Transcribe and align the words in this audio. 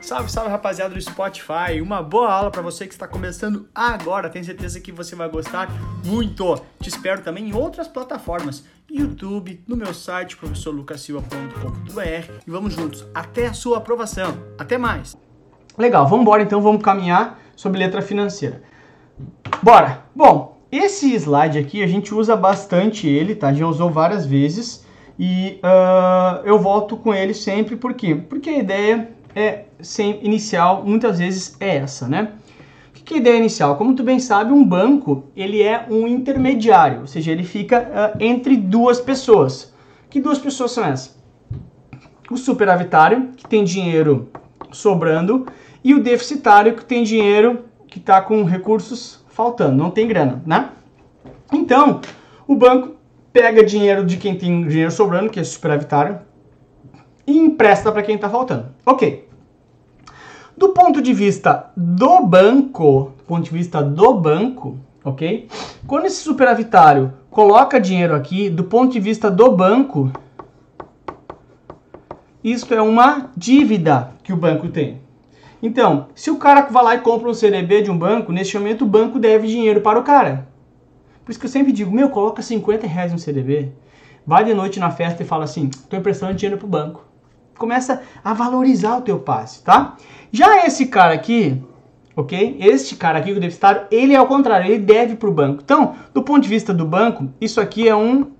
Salve, 0.00 0.30
salve 0.30 0.50
rapaziada 0.50 0.94
do 0.94 1.00
Spotify. 1.00 1.80
Uma 1.82 2.02
boa 2.02 2.30
aula 2.30 2.50
para 2.50 2.60
você 2.60 2.86
que 2.86 2.92
está 2.92 3.08
começando 3.08 3.68
agora. 3.74 4.28
Tenho 4.28 4.44
certeza 4.44 4.80
que 4.80 4.92
você 4.92 5.16
vai 5.16 5.28
gostar 5.28 5.68
muito. 6.04 6.60
Te 6.80 6.88
espero 6.88 7.22
também 7.22 7.48
em 7.48 7.54
outras 7.54 7.88
plataformas, 7.88 8.64
YouTube, 8.90 9.62
no 9.66 9.76
meu 9.76 9.94
site 9.94 10.36
professorlucasilva.com.br 10.36 12.32
e 12.46 12.50
vamos 12.50 12.74
juntos 12.74 13.06
até 13.14 13.46
a 13.46 13.52
sua 13.52 13.78
aprovação. 13.78 14.36
Até 14.58 14.76
mais. 14.76 15.16
Legal, 15.76 16.04
vamos 16.06 16.22
embora 16.22 16.42
então, 16.42 16.60
vamos 16.60 16.82
caminhar 16.82 17.40
sobre 17.56 17.78
letra 17.78 18.02
financeira. 18.02 18.62
Bora. 19.62 20.04
Bom, 20.14 20.60
esse 20.70 21.14
slide 21.14 21.58
aqui 21.58 21.82
a 21.82 21.86
gente 21.86 22.14
usa 22.14 22.36
bastante 22.36 23.08
ele, 23.08 23.34
tá? 23.34 23.52
Já 23.52 23.66
usou 23.66 23.90
várias 23.90 24.26
vezes 24.26 24.84
e 25.18 25.60
uh, 25.62 26.44
eu 26.44 26.58
volto 26.58 26.96
com 26.96 27.14
ele 27.14 27.32
sempre, 27.32 27.76
por 27.76 27.94
quê? 27.94 28.14
Porque 28.14 28.50
a 28.50 28.58
ideia 28.58 29.13
é 29.34 29.64
sem, 29.80 30.24
inicial 30.24 30.84
muitas 30.84 31.18
vezes 31.18 31.56
é 31.60 31.76
essa, 31.76 32.06
né? 32.08 32.32
O 32.90 33.04
que 33.04 33.14
é 33.14 33.16
ideia 33.18 33.36
inicial? 33.36 33.76
Como 33.76 33.94
tu 33.94 34.02
bem 34.02 34.18
sabe, 34.18 34.52
um 34.52 34.64
banco 34.64 35.24
ele 35.36 35.62
é 35.62 35.86
um 35.90 36.08
intermediário, 36.08 37.00
ou 37.00 37.06
seja, 37.06 37.32
ele 37.32 37.44
fica 37.44 37.80
uh, 37.80 38.16
entre 38.18 38.56
duas 38.56 39.00
pessoas. 39.00 39.74
Que 40.08 40.20
duas 40.20 40.38
pessoas 40.38 40.72
são 40.72 40.84
essas? 40.84 41.18
O 42.30 42.36
superavitário, 42.36 43.32
que 43.36 43.46
tem 43.46 43.62
dinheiro 43.62 44.30
sobrando, 44.72 45.46
e 45.82 45.94
o 45.94 46.02
deficitário, 46.02 46.74
que 46.74 46.84
tem 46.84 47.02
dinheiro 47.02 47.66
que 47.88 47.98
está 47.98 48.22
com 48.22 48.42
recursos 48.44 49.22
faltando, 49.28 49.76
não 49.76 49.90
tem 49.90 50.08
grana, 50.08 50.42
né? 50.46 50.70
Então, 51.52 52.00
o 52.46 52.54
banco 52.54 52.96
pega 53.32 53.64
dinheiro 53.64 54.04
de 54.04 54.16
quem 54.16 54.38
tem 54.38 54.66
dinheiro 54.66 54.90
sobrando, 54.90 55.28
que 55.28 55.38
é 55.38 55.44
superavitário, 55.44 56.20
e 57.26 57.36
empresta 57.36 57.90
para 57.92 58.02
quem 58.02 58.14
está 58.14 58.30
faltando. 58.30 58.66
Ok. 58.86 59.23
Do 60.56 60.68
ponto 60.68 61.02
de 61.02 61.12
vista 61.12 61.72
do 61.76 62.24
banco, 62.24 63.12
do 63.18 63.24
ponto 63.24 63.44
de 63.44 63.50
vista 63.50 63.82
do 63.82 64.14
banco, 64.14 64.78
ok? 65.04 65.48
Quando 65.86 66.06
esse 66.06 66.22
superavitário 66.22 67.12
coloca 67.28 67.80
dinheiro 67.80 68.14
aqui, 68.14 68.48
do 68.48 68.62
ponto 68.62 68.92
de 68.92 69.00
vista 69.00 69.28
do 69.28 69.50
banco, 69.50 70.12
isso 72.42 72.72
é 72.72 72.80
uma 72.80 73.30
dívida 73.36 74.12
que 74.22 74.32
o 74.32 74.36
banco 74.36 74.68
tem. 74.68 75.00
Então, 75.60 76.08
se 76.14 76.30
o 76.30 76.36
cara 76.36 76.60
vai 76.62 76.84
lá 76.84 76.94
e 76.94 77.00
compra 77.00 77.28
um 77.28 77.34
CDB 77.34 77.82
de 77.82 77.90
um 77.90 77.98
banco, 77.98 78.30
nesse 78.30 78.56
momento 78.56 78.84
o 78.84 78.88
banco 78.88 79.18
deve 79.18 79.48
dinheiro 79.48 79.80
para 79.80 79.98
o 79.98 80.04
cara. 80.04 80.46
Por 81.24 81.30
isso 81.32 81.40
que 81.40 81.46
eu 81.46 81.50
sempre 81.50 81.72
digo, 81.72 81.90
meu, 81.90 82.10
coloca 82.10 82.42
50 82.42 82.86
reais 82.86 83.10
no 83.10 83.18
CDB, 83.18 83.72
vai 84.26 84.44
de 84.44 84.54
noite 84.54 84.78
na 84.78 84.90
festa 84.90 85.22
e 85.22 85.26
fala 85.26 85.44
assim, 85.44 85.68
estou 85.68 85.98
emprestando 85.98 86.34
dinheiro 86.34 86.58
pro 86.58 86.68
banco. 86.68 87.04
Começa 87.58 88.02
a 88.22 88.34
valorizar 88.34 88.96
o 88.96 89.02
teu 89.02 89.18
passe, 89.18 89.62
tá? 89.62 89.96
Já 90.32 90.66
esse 90.66 90.86
cara 90.86 91.14
aqui, 91.14 91.62
ok? 92.16 92.56
Este 92.60 92.96
cara 92.96 93.18
aqui, 93.18 93.32
o 93.32 93.40
deficitário, 93.40 93.86
ele 93.90 94.14
é 94.14 94.16
ao 94.16 94.26
contrário, 94.26 94.66
ele 94.66 94.82
deve 94.82 95.16
pro 95.16 95.30
banco. 95.32 95.62
Então, 95.62 95.94
do 96.12 96.22
ponto 96.22 96.42
de 96.42 96.48
vista 96.48 96.74
do 96.74 96.84
banco, 96.84 97.30
isso 97.40 97.60
aqui 97.60 97.88
é 97.88 97.94
um 97.94 98.32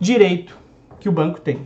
direito 0.00 0.56
que 0.98 1.08
o 1.08 1.12
banco 1.12 1.40
tem. 1.40 1.60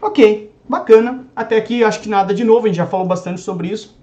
Ok, 0.00 0.52
bacana. 0.68 1.26
Até 1.34 1.56
aqui 1.56 1.82
acho 1.82 2.00
que 2.00 2.08
nada 2.08 2.32
de 2.32 2.44
novo, 2.44 2.66
a 2.66 2.68
gente 2.68 2.76
já 2.76 2.86
falou 2.86 3.06
bastante 3.06 3.40
sobre 3.40 3.68
isso. 3.68 3.98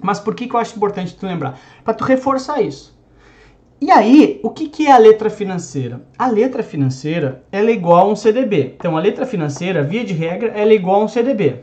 Mas 0.00 0.20
por 0.20 0.34
que, 0.34 0.46
que 0.46 0.54
eu 0.54 0.60
acho 0.60 0.76
importante 0.76 1.16
tu 1.16 1.26
lembrar? 1.26 1.58
Para 1.82 1.94
tu 1.94 2.04
reforçar 2.04 2.60
isso. 2.60 2.93
E 3.86 3.90
aí, 3.90 4.40
o 4.42 4.48
que, 4.48 4.66
que 4.66 4.86
é 4.86 4.92
a 4.92 4.96
letra 4.96 5.28
financeira? 5.28 6.00
A 6.18 6.26
letra 6.26 6.62
financeira 6.62 7.44
ela 7.52 7.68
é 7.68 7.74
igual 7.74 8.08
a 8.08 8.12
um 8.12 8.16
CDB. 8.16 8.74
Então, 8.78 8.96
a 8.96 9.00
letra 9.00 9.26
financeira, 9.26 9.82
via 9.82 10.02
de 10.02 10.14
regra, 10.14 10.52
ela 10.56 10.70
é 10.70 10.74
igual 10.74 11.02
a 11.02 11.04
um 11.04 11.08
CDB. 11.08 11.56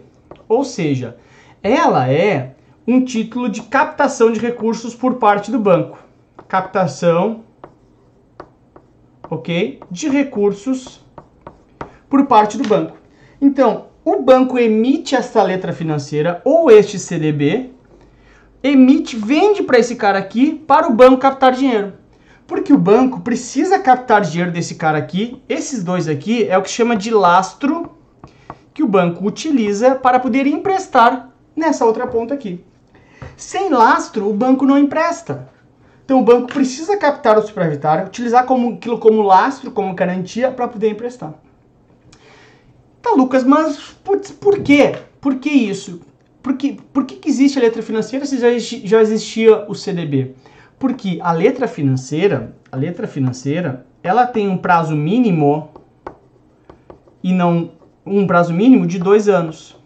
Ou 0.47 0.63
seja, 0.63 1.17
ela 1.63 2.07
é 2.11 2.53
um 2.87 3.03
título 3.03 3.49
de 3.49 3.63
captação 3.63 4.31
de 4.31 4.39
recursos 4.39 4.93
por 4.93 5.15
parte 5.15 5.49
do 5.49 5.57
banco. 5.57 5.97
Captação, 6.47 7.43
ok? 9.27 9.79
De 9.89 10.07
recursos 10.07 11.03
por 12.07 12.27
parte 12.27 12.55
do 12.55 12.69
banco. 12.69 12.97
Então, 13.41 13.87
o 14.05 14.21
banco 14.21 14.59
emite 14.59 15.15
essa 15.15 15.41
letra 15.41 15.73
financeira 15.73 16.39
ou 16.45 16.69
este 16.69 16.99
CDB, 16.99 17.71
emite, 18.61 19.15
vende 19.15 19.63
para 19.63 19.79
esse 19.79 19.95
cara 19.95 20.19
aqui 20.19 20.53
para 20.53 20.87
o 20.87 20.93
banco 20.93 21.17
captar 21.17 21.53
dinheiro. 21.53 21.99
Porque 22.51 22.73
o 22.73 22.77
banco 22.77 23.21
precisa 23.21 23.79
captar 23.79 24.19
dinheiro 24.19 24.51
desse 24.51 24.75
cara 24.75 24.97
aqui. 24.97 25.41
Esses 25.47 25.85
dois 25.85 26.09
aqui 26.09 26.43
é 26.49 26.57
o 26.57 26.61
que 26.61 26.69
chama 26.69 26.97
de 26.97 27.09
lastro 27.09 27.91
que 28.73 28.83
o 28.83 28.87
banco 28.89 29.25
utiliza 29.25 29.95
para 29.95 30.19
poder 30.19 30.45
emprestar 30.45 31.29
nessa 31.55 31.85
outra 31.85 32.05
ponta 32.07 32.33
aqui. 32.33 32.61
Sem 33.37 33.69
lastro, 33.69 34.29
o 34.29 34.33
banco 34.33 34.65
não 34.65 34.77
empresta. 34.77 35.49
Então 36.03 36.19
o 36.19 36.25
banco 36.25 36.51
precisa 36.51 36.97
captar 36.97 37.37
o 37.37 37.41
superavitário, 37.41 38.07
utilizar 38.07 38.45
como, 38.45 38.73
aquilo 38.73 38.97
como 38.97 39.21
lastro, 39.21 39.71
como 39.71 39.95
garantia 39.95 40.51
para 40.51 40.67
poder 40.67 40.89
emprestar. 40.89 41.33
Tá, 43.01 43.11
Lucas, 43.11 43.45
mas 43.45 43.77
putz, 44.03 44.29
por 44.29 44.59
quê? 44.59 44.97
Por 45.21 45.35
que 45.35 45.49
isso? 45.49 46.01
Por 46.43 46.57
que, 46.57 46.73
por 46.91 47.05
que, 47.05 47.15
que 47.15 47.29
existe 47.29 47.57
a 47.57 47.61
letra 47.61 47.81
financeira 47.81 48.25
se 48.25 48.37
já, 48.37 48.49
já 48.59 49.01
existia 49.01 49.63
o 49.69 49.73
CDB? 49.73 50.35
Porque 50.81 51.19
a 51.21 51.31
letra 51.31 51.67
financeira, 51.67 52.55
a 52.71 52.75
letra 52.75 53.05
financeira, 53.05 53.85
ela 54.01 54.25
tem 54.25 54.49
um 54.49 54.57
prazo 54.57 54.95
mínimo 54.95 55.69
e 57.23 57.31
não 57.31 57.73
um 58.03 58.25
prazo 58.25 58.51
mínimo 58.51 58.87
de 58.87 58.97
dois 58.97 59.29
anos. 59.29 59.77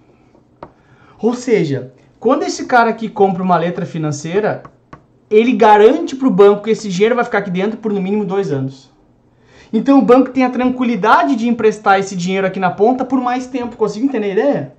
Ou 1.21 1.33
seja, 1.33 1.91
quando 2.17 2.43
esse 2.43 2.65
cara 2.65 2.91
aqui 2.91 3.09
compra 3.09 3.43
uma 3.43 3.57
letra 3.57 3.85
financeira, 3.85 4.63
ele 5.29 5.51
garante 5.51 6.15
para 6.15 6.29
o 6.29 6.31
banco 6.31 6.63
que 6.63 6.69
esse 6.69 6.87
dinheiro 6.87 7.15
vai 7.15 7.25
ficar 7.25 7.39
aqui 7.39 7.51
dentro 7.51 7.77
por 7.77 7.91
no 7.91 8.01
mínimo 8.01 8.23
dois 8.23 8.49
anos. 8.49 8.89
Então 9.73 9.99
o 9.99 10.01
banco 10.01 10.29
tem 10.29 10.45
a 10.45 10.49
tranquilidade 10.49 11.35
de 11.35 11.49
emprestar 11.49 11.99
esse 11.99 12.15
dinheiro 12.15 12.47
aqui 12.47 12.57
na 12.57 12.71
ponta 12.71 13.03
por 13.03 13.19
mais 13.19 13.47
tempo. 13.47 13.75
Conseguiu 13.75 14.07
entender 14.07 14.27
a 14.27 14.31
ideia? 14.31 14.73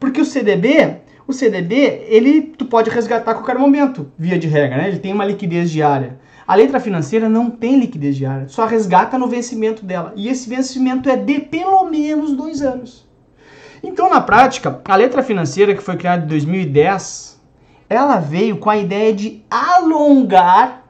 Porque 0.00 0.18
o 0.18 0.24
CDB, 0.24 0.96
o 1.26 1.32
CDB, 1.32 2.04
ele 2.08 2.42
tu 2.42 2.66
pode 2.66 2.88
resgatar 2.90 3.32
a 3.32 3.34
qualquer 3.34 3.58
momento, 3.58 4.12
via 4.18 4.38
de 4.38 4.46
regra, 4.46 4.78
né? 4.78 4.88
Ele 4.88 4.98
tem 4.98 5.12
uma 5.12 5.24
liquidez 5.24 5.70
diária. 5.70 6.18
A 6.46 6.54
letra 6.54 6.78
financeira 6.78 7.28
não 7.28 7.50
tem 7.50 7.78
liquidez 7.78 8.16
diária, 8.16 8.48
só 8.48 8.66
resgata 8.66 9.18
no 9.18 9.26
vencimento 9.26 9.84
dela. 9.84 10.12
E 10.14 10.28
esse 10.28 10.48
vencimento 10.48 11.08
é 11.08 11.16
de 11.16 11.40
pelo 11.40 11.84
menos 11.90 12.32
dois 12.32 12.62
anos. 12.62 13.04
Então, 13.82 14.08
na 14.08 14.20
prática, 14.20 14.80
a 14.84 14.96
letra 14.96 15.22
financeira 15.22 15.74
que 15.74 15.82
foi 15.82 15.96
criada 15.96 16.24
em 16.24 16.28
2010, 16.28 17.40
ela 17.88 18.18
veio 18.18 18.58
com 18.58 18.70
a 18.70 18.76
ideia 18.76 19.12
de 19.12 19.44
alongar 19.50 20.84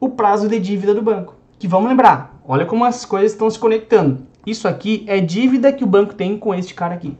o 0.00 0.08
prazo 0.08 0.48
de 0.48 0.58
dívida 0.58 0.94
do 0.94 1.02
banco. 1.02 1.36
Que 1.58 1.68
vamos 1.68 1.88
lembrar, 1.88 2.40
olha 2.46 2.66
como 2.66 2.84
as 2.84 3.04
coisas 3.04 3.32
estão 3.32 3.48
se 3.48 3.58
conectando. 3.58 4.26
Isso 4.46 4.66
aqui 4.66 5.04
é 5.06 5.20
dívida 5.20 5.72
que 5.72 5.84
o 5.84 5.86
banco 5.86 6.14
tem 6.14 6.38
com 6.38 6.54
este 6.54 6.74
cara 6.74 6.94
aqui. 6.94 7.16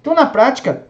Então, 0.00 0.14
na 0.14 0.26
prática, 0.26 0.87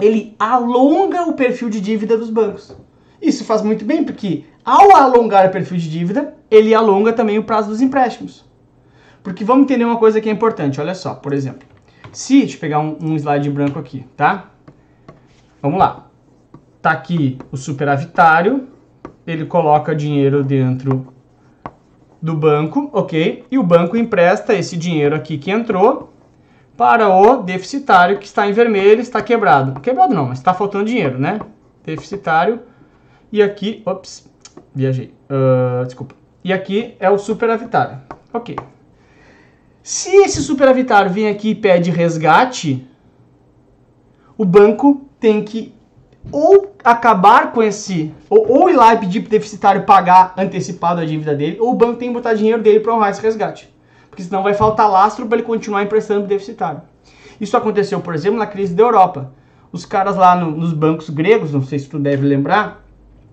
ele 0.00 0.34
alonga 0.38 1.22
o 1.22 1.34
perfil 1.34 1.68
de 1.68 1.80
dívida 1.80 2.16
dos 2.16 2.30
bancos. 2.30 2.76
Isso 3.20 3.44
faz 3.44 3.62
muito 3.62 3.84
bem, 3.84 4.04
porque 4.04 4.44
ao 4.64 4.94
alongar 4.96 5.46
o 5.46 5.50
perfil 5.50 5.78
de 5.78 5.90
dívida, 5.90 6.34
ele 6.50 6.74
alonga 6.74 7.12
também 7.12 7.38
o 7.38 7.44
prazo 7.44 7.68
dos 7.68 7.80
empréstimos. 7.80 8.44
Porque 9.22 9.44
vamos 9.44 9.64
entender 9.64 9.84
uma 9.84 9.96
coisa 9.96 10.20
que 10.20 10.28
é 10.28 10.32
importante, 10.32 10.80
olha 10.80 10.94
só, 10.94 11.14
por 11.14 11.32
exemplo. 11.32 11.66
Se, 12.12 12.40
deixa 12.40 12.56
eu 12.56 12.60
pegar 12.60 12.78
um, 12.78 12.96
um 13.00 13.16
slide 13.16 13.50
branco 13.50 13.78
aqui, 13.78 14.06
tá? 14.16 14.50
Vamos 15.60 15.78
lá. 15.78 16.06
Tá 16.80 16.90
aqui 16.90 17.38
o 17.50 17.56
superavitário, 17.56 18.68
ele 19.26 19.46
coloca 19.46 19.94
dinheiro 19.94 20.44
dentro 20.44 21.12
do 22.20 22.34
banco, 22.34 22.90
ok? 22.92 23.44
E 23.50 23.58
o 23.58 23.62
banco 23.62 23.96
empresta 23.96 24.54
esse 24.54 24.76
dinheiro 24.76 25.14
aqui 25.14 25.38
que 25.38 25.50
entrou 25.50 26.13
para 26.76 27.08
o 27.08 27.42
deficitário 27.42 28.18
que 28.18 28.26
está 28.26 28.48
em 28.48 28.52
vermelho, 28.52 29.00
está 29.00 29.22
quebrado. 29.22 29.80
Quebrado 29.80 30.14
não, 30.14 30.26
mas 30.26 30.38
está 30.38 30.52
faltando 30.52 30.86
dinheiro, 30.86 31.18
né? 31.18 31.40
Deficitário. 31.84 32.60
E 33.30 33.42
aqui, 33.42 33.82
ops, 33.86 34.28
viajei. 34.74 35.14
Uh, 35.30 35.84
desculpa. 35.84 36.14
E 36.42 36.52
aqui 36.52 36.96
é 36.98 37.08
o 37.10 37.18
superavitário. 37.18 37.98
Ok. 38.32 38.56
Se 39.82 40.10
esse 40.16 40.42
superavitário 40.42 41.10
vem 41.10 41.28
aqui 41.28 41.50
e 41.50 41.54
pede 41.54 41.90
resgate, 41.90 42.86
o 44.36 44.44
banco 44.44 45.08
tem 45.20 45.44
que 45.44 45.74
ou 46.32 46.74
acabar 46.82 47.52
com 47.52 47.62
esse, 47.62 48.14
ou, 48.30 48.60
ou 48.60 48.70
ir 48.70 48.76
lá 48.76 48.94
e 48.94 48.98
pedir 48.98 49.20
para 49.20 49.28
o 49.28 49.30
deficitário 49.30 49.84
pagar 49.84 50.32
antecipado 50.38 51.00
a 51.00 51.04
dívida 51.04 51.34
dele, 51.34 51.58
ou 51.60 51.72
o 51.72 51.74
banco 51.74 51.98
tem 51.98 52.08
que 52.08 52.14
botar 52.14 52.32
dinheiro 52.32 52.62
dele 52.62 52.80
para 52.80 52.94
honrar 52.94 53.10
esse 53.10 53.20
resgate 53.20 53.73
porque 54.14 54.22
senão 54.22 54.44
vai 54.44 54.54
faltar 54.54 54.88
lastro 54.88 55.26
para 55.26 55.38
ele 55.38 55.46
continuar 55.46 55.82
emprestando 55.82 56.24
deficitário. 56.24 56.82
Isso 57.40 57.56
aconteceu, 57.56 58.00
por 58.00 58.14
exemplo, 58.14 58.38
na 58.38 58.46
crise 58.46 58.72
da 58.72 58.84
Europa. 58.84 59.32
Os 59.72 59.84
caras 59.84 60.16
lá 60.16 60.36
no, 60.36 60.52
nos 60.52 60.72
bancos 60.72 61.10
gregos, 61.10 61.52
não 61.52 61.64
sei 61.64 61.80
se 61.80 61.88
tu 61.88 61.98
deve 61.98 62.24
lembrar, 62.24 62.84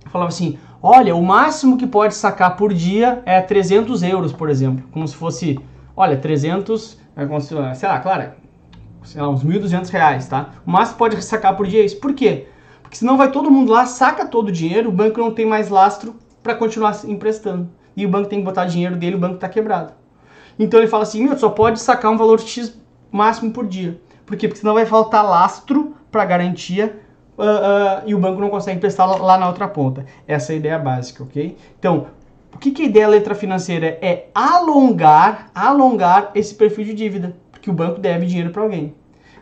falavam 0.08 0.30
assim: 0.30 0.58
olha, 0.82 1.16
o 1.16 1.24
máximo 1.24 1.78
que 1.78 1.86
pode 1.86 2.16
sacar 2.16 2.56
por 2.56 2.74
dia 2.74 3.22
é 3.28 3.40
300 3.40 4.02
euros, 4.02 4.34
por 4.34 4.50
exemplo. 4.50 4.84
Como 4.92 5.08
se 5.08 5.16
fosse, 5.16 5.60
olha, 5.96 6.18
300, 6.18 6.98
é 7.16 7.28
como 7.28 7.40
se, 7.40 7.54
sei 7.76 7.88
lá, 7.88 8.00
claro, 8.00 8.32
sei 9.04 9.22
lá, 9.22 9.30
uns 9.30 9.46
1.200 9.46 9.88
reais, 9.90 10.28
tá? 10.28 10.50
O 10.66 10.72
máximo 10.72 10.98
pode 10.98 11.22
sacar 11.24 11.56
por 11.56 11.68
dia 11.68 11.84
é 11.84 11.86
isso. 11.86 12.00
Por 12.00 12.16
quê? 12.16 12.48
Porque 12.82 12.98
senão 12.98 13.18
vai 13.18 13.32
todo 13.32 13.52
mundo 13.52 13.72
lá, 13.72 13.86
saca 13.86 14.26
todo 14.26 14.48
o 14.48 14.52
dinheiro, 14.52 14.90
o 14.90 14.92
banco 14.92 15.20
não 15.20 15.32
tem 15.32 15.46
mais 15.46 15.70
lastro 15.70 16.16
para 16.42 16.56
continuar 16.56 17.00
emprestando. 17.06 17.70
E 17.96 18.04
o 18.04 18.10
banco 18.10 18.30
tem 18.30 18.40
que 18.40 18.46
botar 18.46 18.66
dinheiro 18.66 18.96
dele, 18.96 19.16
o 19.16 19.20
banco 19.20 19.36
está 19.36 19.48
quebrado. 19.48 20.01
Então 20.62 20.80
ele 20.80 20.88
fala 20.88 21.02
assim, 21.02 21.24
meu, 21.24 21.36
só 21.36 21.50
pode 21.50 21.80
sacar 21.80 22.12
um 22.12 22.18
valor 22.18 22.40
X 22.40 22.80
máximo 23.12 23.52
por 23.52 23.66
dia. 23.66 24.00
Por 24.28 24.38
quê? 24.38 24.48
Porque 24.48 24.60
senão 24.60 24.76
vai 24.76 24.86
faltar 24.86 25.26
lastro 25.26 25.96
para 26.12 26.24
garantia 26.24 27.00
uh, 27.36 27.42
uh, 27.42 28.04
e 28.06 28.14
o 28.14 28.20
banco 28.20 28.40
não 28.40 28.52
consegue 28.52 28.78
emprestar 28.78 29.08
lá 29.20 29.40
na 29.40 29.48
outra 29.48 29.68
ponta. 29.68 30.06
Essa 30.28 30.52
é 30.52 30.54
a 30.54 30.58
ideia 30.58 30.78
básica, 30.78 31.24
ok? 31.24 31.58
Então, 31.80 32.06
o 32.54 32.60
que, 32.60 32.70
que 32.70 32.84
a 32.84 32.86
ideia 32.86 33.08
da 33.08 33.14
letra 33.14 33.34
financeira 33.34 33.98
é? 34.04 34.28
alongar, 34.36 35.50
alongar 35.56 36.30
esse 36.36 36.54
perfil 36.54 36.86
de 36.86 36.94
dívida, 36.94 37.36
porque 37.52 37.72
o 37.72 37.74
banco 37.74 38.00
deve 38.00 38.28
dinheiro 38.28 38.52
para 38.52 38.62
alguém. 38.62 38.94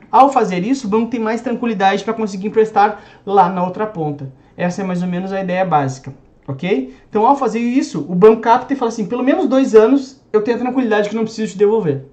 Ao 0.10 0.32
fazer 0.32 0.64
isso, 0.64 0.88
o 0.88 0.90
banco 0.90 1.12
tem 1.12 1.20
mais 1.20 1.42
tranquilidade 1.42 2.02
para 2.02 2.14
conseguir 2.14 2.48
emprestar 2.48 3.04
lá 3.26 3.50
na 3.50 3.62
outra 3.62 3.86
ponta. 3.86 4.32
Essa 4.56 4.84
é 4.84 4.86
mais 4.86 5.02
ou 5.02 5.10
menos 5.10 5.34
a 5.34 5.42
ideia 5.42 5.66
básica, 5.66 6.14
ok? 6.50 6.96
Então, 7.08 7.26
ao 7.28 7.36
fazer 7.36 7.60
isso, 7.60 8.06
o 8.10 8.16
banco 8.16 8.42
capta 8.42 8.74
e 8.74 8.76
fala 8.76 8.90
assim: 8.90 9.06
pelo 9.06 9.24
menos 9.24 9.48
dois 9.48 9.76
anos 9.76 10.20
eu 10.34 10.44
tenho 10.44 10.58
a 10.58 10.60
tranquilidade 10.60 11.10
que 11.10 11.16
não 11.16 11.24
preciso 11.24 11.52
te 11.54 11.58
devolver. 11.58 12.06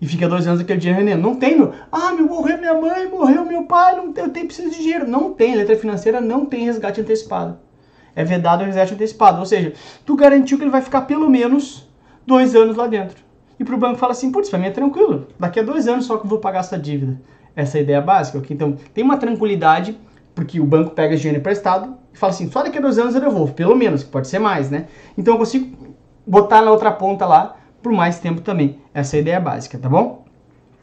E 0.00 0.06
fica 0.06 0.28
dois 0.28 0.46
anos 0.46 0.60
aquele 0.60 0.78
dinheiro 0.78 1.02
rendendo. 1.02 1.22
Não 1.22 1.34
tem, 1.34 1.58
no, 1.58 1.72
ah, 1.90 2.12
meu, 2.12 2.26
morreu 2.26 2.58
minha 2.58 2.74
mãe, 2.74 3.08
morreu 3.08 3.44
meu 3.44 3.64
pai, 3.64 3.96
não 3.96 4.12
tem, 4.12 4.24
eu 4.24 4.30
tenho 4.30 4.46
preciso 4.46 4.70
de 4.70 4.78
dinheiro. 4.78 5.08
Não 5.08 5.32
tem, 5.32 5.56
letra 5.56 5.76
financeira 5.76 6.20
não 6.20 6.44
tem 6.44 6.64
resgate 6.64 7.00
antecipado. 7.00 7.58
É 8.14 8.22
vedado 8.22 8.62
o 8.62 8.64
resgate 8.64 8.94
antecipado. 8.94 9.40
Ou 9.40 9.46
seja, 9.46 9.72
tu 10.06 10.14
garantiu 10.14 10.56
que 10.56 10.62
ele 10.62 10.70
vai 10.70 10.82
ficar 10.82 11.02
pelo 11.02 11.28
menos 11.28 11.88
dois 12.26 12.54
anos 12.54 12.76
lá 12.76 12.86
dentro. 12.86 13.16
E 13.58 13.64
pro 13.64 13.76
banco 13.76 13.98
fala 13.98 14.12
assim, 14.12 14.30
putz, 14.30 14.48
pra 14.48 14.58
mim 14.58 14.66
é 14.66 14.70
tranquilo. 14.70 15.26
Daqui 15.36 15.58
a 15.58 15.64
dois 15.64 15.88
anos 15.88 16.06
só 16.06 16.16
que 16.16 16.26
eu 16.26 16.30
vou 16.30 16.38
pagar 16.38 16.60
essa 16.60 16.78
dívida. 16.78 17.20
Essa 17.56 17.78
é 17.78 17.80
a 17.80 17.82
ideia 17.82 18.00
básica. 18.00 18.38
Okay? 18.38 18.54
Então, 18.54 18.76
tem 18.94 19.02
uma 19.02 19.16
tranquilidade, 19.16 19.98
porque 20.32 20.60
o 20.60 20.64
banco 20.64 20.90
pega 20.90 21.16
dinheiro 21.16 21.40
emprestado 21.40 21.97
e 22.12 22.18
fala 22.18 22.32
assim, 22.32 22.50
só 22.50 22.62
daqui 22.62 22.78
a 22.78 22.80
dois 22.80 22.98
anos 22.98 23.14
eu 23.14 23.20
devolvo. 23.20 23.54
Pelo 23.54 23.76
menos, 23.76 24.02
que 24.02 24.10
pode 24.10 24.28
ser 24.28 24.38
mais, 24.38 24.70
né? 24.70 24.86
Então 25.16 25.34
eu 25.34 25.38
consigo 25.38 25.96
botar 26.26 26.62
na 26.62 26.70
outra 26.70 26.90
ponta 26.90 27.26
lá 27.26 27.56
por 27.82 27.92
mais 27.92 28.18
tempo 28.18 28.40
também. 28.40 28.78
Essa 28.92 29.16
é 29.16 29.18
a 29.18 29.20
ideia 29.20 29.40
básica, 29.40 29.78
tá 29.78 29.88
bom? 29.88 30.24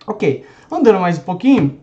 Ok, 0.08 0.46
andando 0.72 1.00
mais 1.00 1.18
um 1.18 1.24
pouquinho, 1.24 1.80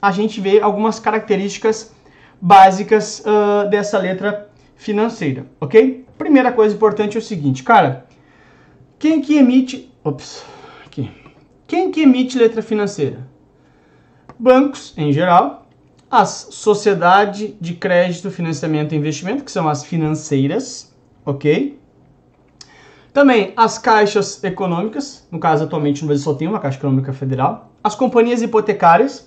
a 0.00 0.10
gente 0.10 0.40
vê 0.40 0.60
algumas 0.60 1.00
características 1.00 1.94
básicas 2.40 3.20
uh, 3.20 3.68
dessa 3.70 3.98
letra 3.98 4.50
financeira, 4.76 5.46
ok? 5.60 6.04
Primeira 6.18 6.52
coisa 6.52 6.74
importante 6.74 7.16
é 7.16 7.18
o 7.18 7.22
seguinte, 7.22 7.62
cara, 7.62 8.06
quem 8.98 9.20
que 9.20 9.36
emite, 9.36 9.92
ops, 10.04 10.44
aqui, 10.84 11.10
quem 11.66 11.90
que 11.90 12.02
emite 12.02 12.36
letra 12.36 12.60
financeira? 12.60 13.26
Bancos, 14.38 14.92
em 14.96 15.12
geral, 15.12 15.61
as 16.12 16.48
sociedades 16.50 17.54
de 17.58 17.72
crédito, 17.72 18.30
financiamento 18.30 18.92
e 18.92 18.98
investimento, 18.98 19.42
que 19.42 19.50
são 19.50 19.66
as 19.66 19.82
financeiras, 19.82 20.94
ok? 21.24 21.80
Também 23.14 23.54
as 23.56 23.78
caixas 23.78 24.44
econômicas, 24.44 25.26
no 25.32 25.40
caso 25.40 25.64
atualmente 25.64 26.02
no 26.02 26.08
Brasil 26.08 26.22
só 26.22 26.34
tem 26.34 26.46
uma 26.46 26.60
Caixa 26.60 26.76
Econômica 26.76 27.14
Federal, 27.14 27.72
as 27.82 27.94
companhias 27.94 28.42
hipotecárias 28.42 29.26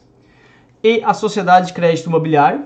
e 0.83 1.03
a 1.03 1.15
Sociedade 1.15 1.67
de 1.67 1.73
Crédito 1.73 2.05
Imobiliário, 2.05 2.65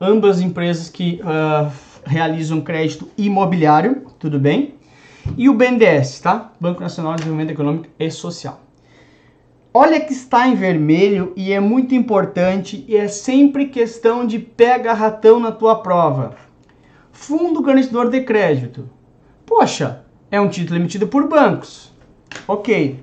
ambas 0.00 0.40
empresas 0.40 0.88
que 0.88 1.20
uh, 1.22 1.68
realizam 2.04 2.60
crédito 2.60 3.10
imobiliário, 3.18 4.06
tudo 4.16 4.38
bem? 4.38 4.76
E 5.36 5.48
o 5.48 5.54
BNDES, 5.54 6.20
tá? 6.20 6.52
Banco 6.60 6.80
Nacional 6.80 7.14
de 7.14 7.22
Desenvolvimento 7.22 7.50
Econômico 7.52 7.88
e 7.98 8.08
Social. 8.12 8.65
Olha 9.78 10.00
que 10.00 10.14
está 10.14 10.48
em 10.48 10.54
vermelho 10.54 11.34
e 11.36 11.52
é 11.52 11.60
muito 11.60 11.94
importante 11.94 12.82
e 12.88 12.96
é 12.96 13.08
sempre 13.08 13.66
questão 13.66 14.26
de 14.26 14.38
pega 14.38 14.94
ratão 14.94 15.38
na 15.38 15.52
tua 15.52 15.82
prova. 15.82 16.34
Fundo 17.12 17.60
garantidor 17.60 18.08
de 18.08 18.22
crédito. 18.22 18.88
Poxa, 19.44 20.06
é 20.30 20.40
um 20.40 20.48
título 20.48 20.78
emitido 20.78 21.06
por 21.08 21.28
bancos. 21.28 21.92
Ok. 22.48 23.02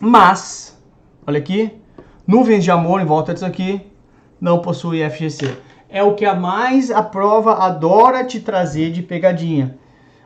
Mas, 0.00 0.76
olha 1.24 1.38
aqui, 1.38 1.70
nuvens 2.26 2.64
de 2.64 2.72
amor 2.72 3.00
em 3.00 3.06
volta 3.06 3.32
disso 3.32 3.46
aqui, 3.46 3.80
não 4.40 4.58
possui 4.58 5.08
FGC. 5.08 5.56
É 5.88 6.02
o 6.02 6.16
que 6.16 6.24
a 6.24 6.34
mais 6.34 6.90
a 6.90 7.04
prova 7.04 7.64
adora 7.64 8.24
te 8.24 8.40
trazer 8.40 8.90
de 8.90 9.02
pegadinha. 9.02 9.78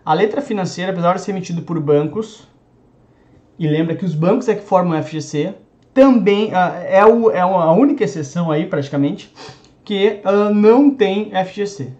A 0.03 0.15
letra 0.15 0.41
financeira, 0.41 0.91
apesar 0.91 1.17
de 1.17 1.21
ser 1.21 1.33
emitido 1.33 1.61
por 1.61 1.79
bancos, 1.79 2.49
e 3.59 3.69
lembra 3.69 3.95
que 3.95 4.07
os 4.07 4.15
bancos 4.15 4.49
é 4.49 4.55
que 4.55 4.65
formam 4.65 4.99
o 4.99 5.03
FGC, 5.03 5.55
também 5.97 6.51
uh, 6.51 6.77
é, 6.87 7.07
o, 7.07 7.31
é 7.31 7.41
a 7.41 7.73
única 7.73 8.05
exceção 8.05 8.51
aí, 8.51 8.67
praticamente, 8.67 9.33
que 9.83 10.21
uh, 10.27 10.53
não 10.53 10.91
tem 10.91 11.33
FGC. 11.47 11.91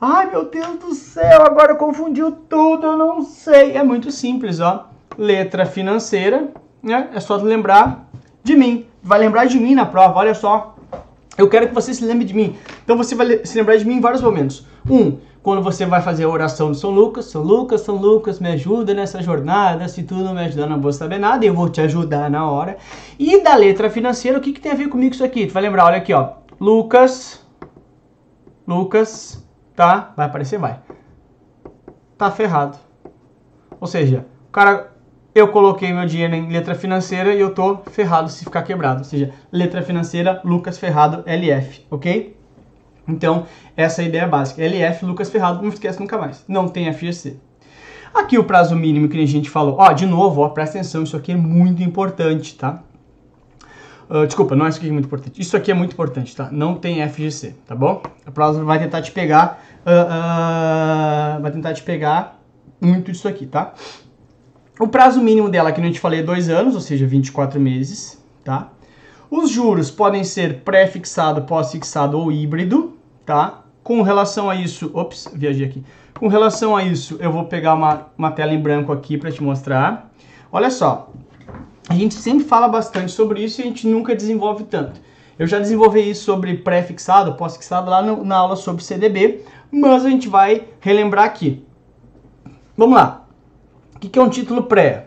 Ai 0.00 0.30
meu 0.30 0.44
Deus 0.44 0.78
do 0.78 0.94
céu, 0.94 1.42
agora 1.42 1.74
confundiu 1.74 2.30
tudo, 2.30 2.86
eu 2.86 2.96
não 2.96 3.22
sei. 3.22 3.72
É 3.72 3.82
muito 3.82 4.12
simples, 4.12 4.60
ó. 4.60 4.88
Letra 5.18 5.66
financeira, 5.66 6.50
né? 6.80 7.10
É 7.12 7.18
só 7.18 7.34
lembrar 7.34 8.08
de 8.44 8.54
mim. 8.54 8.86
Vai 9.02 9.18
lembrar 9.18 9.46
de 9.46 9.58
mim 9.58 9.74
na 9.74 9.84
prova, 9.84 10.20
olha 10.20 10.32
só. 10.32 10.76
Eu 11.36 11.48
quero 11.48 11.66
que 11.66 11.74
você 11.74 11.92
se 11.92 12.04
lembre 12.04 12.24
de 12.24 12.32
mim. 12.32 12.56
Então 12.84 12.96
você 12.96 13.16
vai 13.16 13.44
se 13.44 13.58
lembrar 13.58 13.76
de 13.76 13.84
mim 13.84 13.96
em 13.96 14.00
vários 14.00 14.22
momentos. 14.22 14.64
Um, 14.88 15.18
quando 15.42 15.62
você 15.62 15.86
vai 15.86 16.02
fazer 16.02 16.24
a 16.24 16.28
oração 16.28 16.70
de 16.70 16.78
São 16.78 16.90
Lucas, 16.90 17.26
São 17.26 17.42
Lucas, 17.42 17.80
São 17.80 17.96
Lucas, 17.96 18.38
me 18.38 18.50
ajuda 18.50 18.92
nessa 18.92 19.22
jornada, 19.22 19.88
se 19.88 20.02
tu 20.02 20.14
não 20.14 20.34
me 20.34 20.40
ajudar 20.40 20.66
não 20.66 20.80
vou 20.80 20.92
saber 20.92 21.18
nada, 21.18 21.44
eu 21.44 21.54
vou 21.54 21.68
te 21.68 21.80
ajudar 21.80 22.30
na 22.30 22.48
hora. 22.48 22.76
E 23.18 23.42
da 23.42 23.54
letra 23.54 23.88
financeira, 23.88 24.38
o 24.38 24.40
que, 24.40 24.52
que 24.52 24.60
tem 24.60 24.72
a 24.72 24.74
ver 24.74 24.88
comigo 24.88 25.14
isso 25.14 25.24
aqui? 25.24 25.46
Tu 25.46 25.52
vai 25.52 25.62
lembrar, 25.62 25.86
olha 25.86 25.96
aqui, 25.96 26.12
ó, 26.12 26.32
Lucas, 26.60 27.44
Lucas, 28.66 29.42
tá? 29.74 30.12
Vai 30.16 30.26
aparecer, 30.26 30.58
vai. 30.58 30.78
Tá 32.18 32.30
ferrado. 32.30 32.78
Ou 33.80 33.86
seja, 33.86 34.26
o 34.48 34.52
cara, 34.52 34.92
eu 35.34 35.48
coloquei 35.48 35.90
meu 35.90 36.04
dinheiro 36.04 36.34
em 36.34 36.52
letra 36.52 36.74
financeira 36.74 37.34
e 37.34 37.40
eu 37.40 37.54
tô 37.54 37.78
ferrado 37.90 38.28
se 38.28 38.44
ficar 38.44 38.62
quebrado. 38.62 38.98
Ou 38.98 39.04
seja, 39.04 39.32
letra 39.50 39.80
financeira, 39.80 40.40
Lucas 40.44 40.76
Ferrado, 40.76 41.24
LF, 41.26 41.86
ok? 41.90 42.39
Então, 43.10 43.46
essa 43.76 44.02
é 44.02 44.04
a 44.04 44.08
ideia 44.08 44.26
básica. 44.26 44.62
LF, 44.62 45.04
Lucas 45.04 45.30
Ferrado, 45.30 45.62
não 45.62 45.68
esquece 45.68 46.00
nunca 46.00 46.18
mais. 46.18 46.44
Não 46.48 46.68
tem 46.68 46.92
FGC. 46.92 47.36
Aqui 48.12 48.38
o 48.38 48.44
prazo 48.44 48.74
mínimo 48.74 49.08
que 49.08 49.20
a 49.20 49.26
gente 49.26 49.48
falou. 49.48 49.76
Ó, 49.78 49.92
de 49.92 50.06
novo, 50.06 50.40
ó, 50.40 50.48
presta 50.48 50.78
atenção, 50.78 51.04
isso 51.04 51.16
aqui 51.16 51.32
é 51.32 51.36
muito 51.36 51.82
importante, 51.82 52.56
tá? 52.56 52.82
Uh, 54.08 54.26
desculpa, 54.26 54.56
não 54.56 54.66
é 54.66 54.68
isso 54.68 54.78
aqui 54.78 54.88
é 54.88 54.92
muito 54.92 55.04
importante. 55.04 55.40
Isso 55.40 55.56
aqui 55.56 55.70
é 55.70 55.74
muito 55.74 55.92
importante, 55.92 56.34
tá? 56.34 56.48
Não 56.50 56.74
tem 56.74 57.08
FGC, 57.08 57.54
tá 57.64 57.76
bom? 57.76 58.02
A 58.26 58.30
prova 58.32 58.64
vai 58.64 58.80
tentar 58.80 59.02
te 59.02 59.12
pegar, 59.12 59.62
uh, 59.86 61.38
uh, 61.38 61.40
vai 61.40 61.52
tentar 61.52 61.72
te 61.74 61.82
pegar 61.84 62.40
muito 62.80 63.12
disso 63.12 63.28
aqui, 63.28 63.46
tá? 63.46 63.72
O 64.80 64.88
prazo 64.88 65.20
mínimo 65.20 65.48
dela, 65.48 65.70
que 65.70 65.80
a 65.80 65.84
gente 65.84 66.00
falei, 66.00 66.20
é 66.20 66.22
dois 66.24 66.48
anos, 66.48 66.74
ou 66.74 66.80
seja, 66.80 67.06
24 67.06 67.60
meses, 67.60 68.20
tá? 68.42 68.70
Os 69.30 69.50
juros 69.50 69.90
podem 69.92 70.24
ser 70.24 70.62
pré-fixado, 70.62 71.42
pós-fixado 71.42 72.18
ou 72.18 72.32
híbrido, 72.32 72.98
tá? 73.30 73.62
Com 73.84 74.02
relação 74.02 74.50
a 74.50 74.56
isso, 74.56 74.90
ops, 74.92 75.28
viajei 75.32 75.64
aqui. 75.64 75.84
Com 76.18 76.26
relação 76.26 76.76
a 76.76 76.82
isso, 76.82 77.16
eu 77.20 77.30
vou 77.30 77.44
pegar 77.44 77.74
uma, 77.74 78.08
uma 78.18 78.32
tela 78.32 78.52
em 78.52 78.60
branco 78.60 78.92
aqui 78.92 79.16
para 79.16 79.30
te 79.30 79.40
mostrar. 79.40 80.10
Olha 80.50 80.68
só, 80.68 81.12
a 81.88 81.94
gente 81.94 82.16
sempre 82.16 82.44
fala 82.44 82.66
bastante 82.66 83.12
sobre 83.12 83.40
isso 83.44 83.60
e 83.60 83.62
a 83.62 83.66
gente 83.68 83.86
nunca 83.86 84.16
desenvolve 84.16 84.64
tanto. 84.64 85.00
Eu 85.38 85.46
já 85.46 85.60
desenvolvi 85.60 86.10
isso 86.10 86.24
sobre 86.24 86.56
pré-fixado, 86.56 87.34
pós-fixado 87.34 87.88
lá 87.88 88.02
no, 88.02 88.24
na 88.24 88.36
aula 88.36 88.56
sobre 88.56 88.82
CDB, 88.82 89.44
mas 89.70 90.04
a 90.04 90.10
gente 90.10 90.28
vai 90.28 90.64
relembrar 90.80 91.24
aqui. 91.24 91.64
Vamos 92.76 92.96
lá. 92.96 93.24
O 93.94 94.00
que, 94.00 94.08
que 94.08 94.18
é 94.18 94.22
um 94.22 94.28
título 94.28 94.64
pré? 94.64 95.06